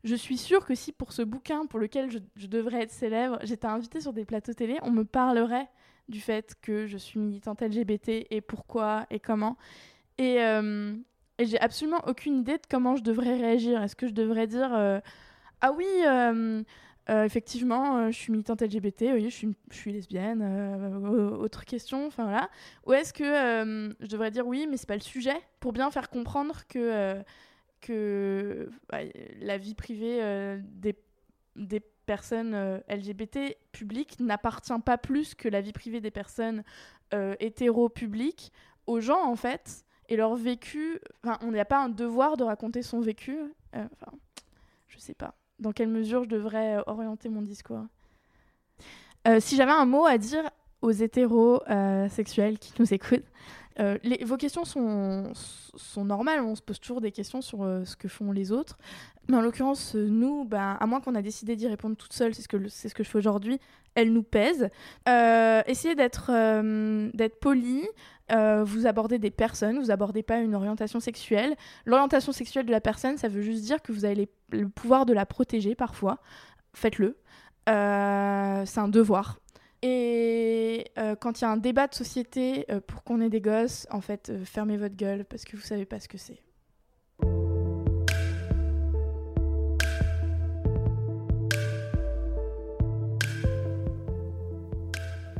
[0.05, 3.67] Je suis sûre que si pour ce bouquin pour lequel je devrais être célèbre, j'étais
[3.67, 5.69] invitée sur des plateaux télé, on me parlerait
[6.11, 9.57] du fait que je suis militante LGBT et pourquoi et comment.
[10.19, 10.95] Et, euh,
[11.39, 13.83] et j'ai absolument aucune idée de comment je devrais réagir.
[13.83, 15.01] Est-ce que je devrais dire euh,
[15.63, 16.63] Ah oui, euh,
[17.09, 20.43] effectivement, je suis militante LGBT, oui, je suis, je suis lesbienne,
[21.39, 22.51] autre question, enfin voilà.
[22.87, 23.25] Ou est-ce que
[24.01, 27.21] je devrais dire oui, mais c'est pas le sujet, pour bien faire comprendre que,
[27.81, 28.99] que bah,
[29.41, 30.21] la vie privée
[30.63, 30.95] des,
[31.57, 31.81] des
[32.11, 36.65] personnes euh, LGBT publiques n'appartient pas plus que la vie privée des personnes
[37.15, 38.53] euh, hétéro publiques
[38.89, 40.99] aux gens en fait et leur vécu.
[41.41, 43.37] On n'a pas un devoir de raconter son vécu.
[43.77, 44.13] Euh, enfin,
[44.89, 47.85] je sais pas dans quelle mesure je devrais orienter mon discours?
[49.39, 50.51] Si j'avais un mot à dire
[50.81, 51.63] aux hétéros
[52.09, 53.31] sexuels qui nous écoutent,
[53.79, 58.33] vos questions sont, sont normales, on se pose toujours des questions sur ce que font
[58.33, 58.79] les autres.
[59.31, 62.43] Mais en l'occurrence, nous, bah, à moins qu'on a décidé d'y répondre toute seule, c'est
[62.43, 62.49] ce
[62.95, 63.59] que, je fais aujourd'hui,
[63.95, 64.69] elle nous pèse.
[65.07, 66.31] essayez d'être,
[67.15, 67.87] d'être poli,
[68.33, 71.57] euh, vous abordez des personnes, vous abordez pas une orientation sexuelle.
[71.85, 75.13] L'orientation sexuelle de la personne, ça veut juste dire que vous avez le pouvoir de
[75.13, 76.19] la protéger parfois.
[76.75, 77.17] Faites-le.
[77.69, 79.41] Euh, c'est un devoir.
[79.83, 83.87] Et euh, quand il y a un débat de société pour qu'on ait des gosses,
[83.91, 86.43] en fait, fermez votre gueule parce que vous savez pas ce que c'est.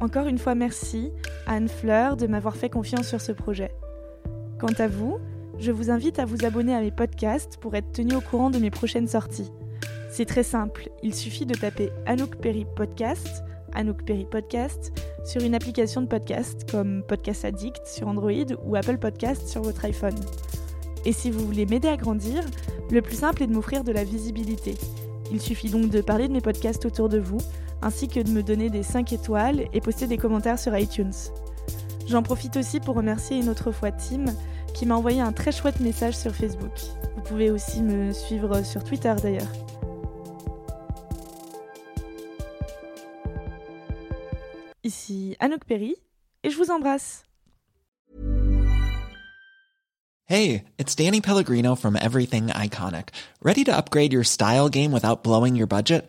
[0.01, 1.13] Encore une fois, merci
[1.47, 3.71] à Anne Fleur de m'avoir fait confiance sur ce projet.
[4.59, 5.19] Quant à vous,
[5.59, 8.59] je vous invite à vous abonner à mes podcasts pour être tenu au courant de
[8.59, 9.53] mes prochaines sorties.
[10.11, 13.45] C'est très simple, il suffit de taper Anouk Perry Podcast,
[15.25, 18.33] sur une application de podcast comme Podcast Addict sur Android
[18.65, 20.19] ou Apple Podcast sur votre iPhone.
[21.05, 22.43] Et si vous voulez m'aider à grandir,
[22.91, 24.75] le plus simple est de m'offrir de la visibilité.
[25.31, 27.39] Il suffit donc de parler de mes podcasts autour de vous
[27.83, 31.13] ainsi que de me donner des 5 étoiles et poster des commentaires sur iTunes.
[32.07, 34.25] J'en profite aussi pour remercier une autre fois Tim
[34.75, 36.73] qui m'a envoyé un très chouette message sur Facebook.
[37.17, 39.53] Vous pouvez aussi me suivre sur Twitter d'ailleurs.
[44.83, 45.95] Ici Anouk Perry
[46.43, 47.25] et je vous embrasse.
[50.27, 53.09] Hey, it's Danny Pellegrino from Everything Iconic.
[53.43, 56.09] Ready to upgrade your style game without blowing your budget?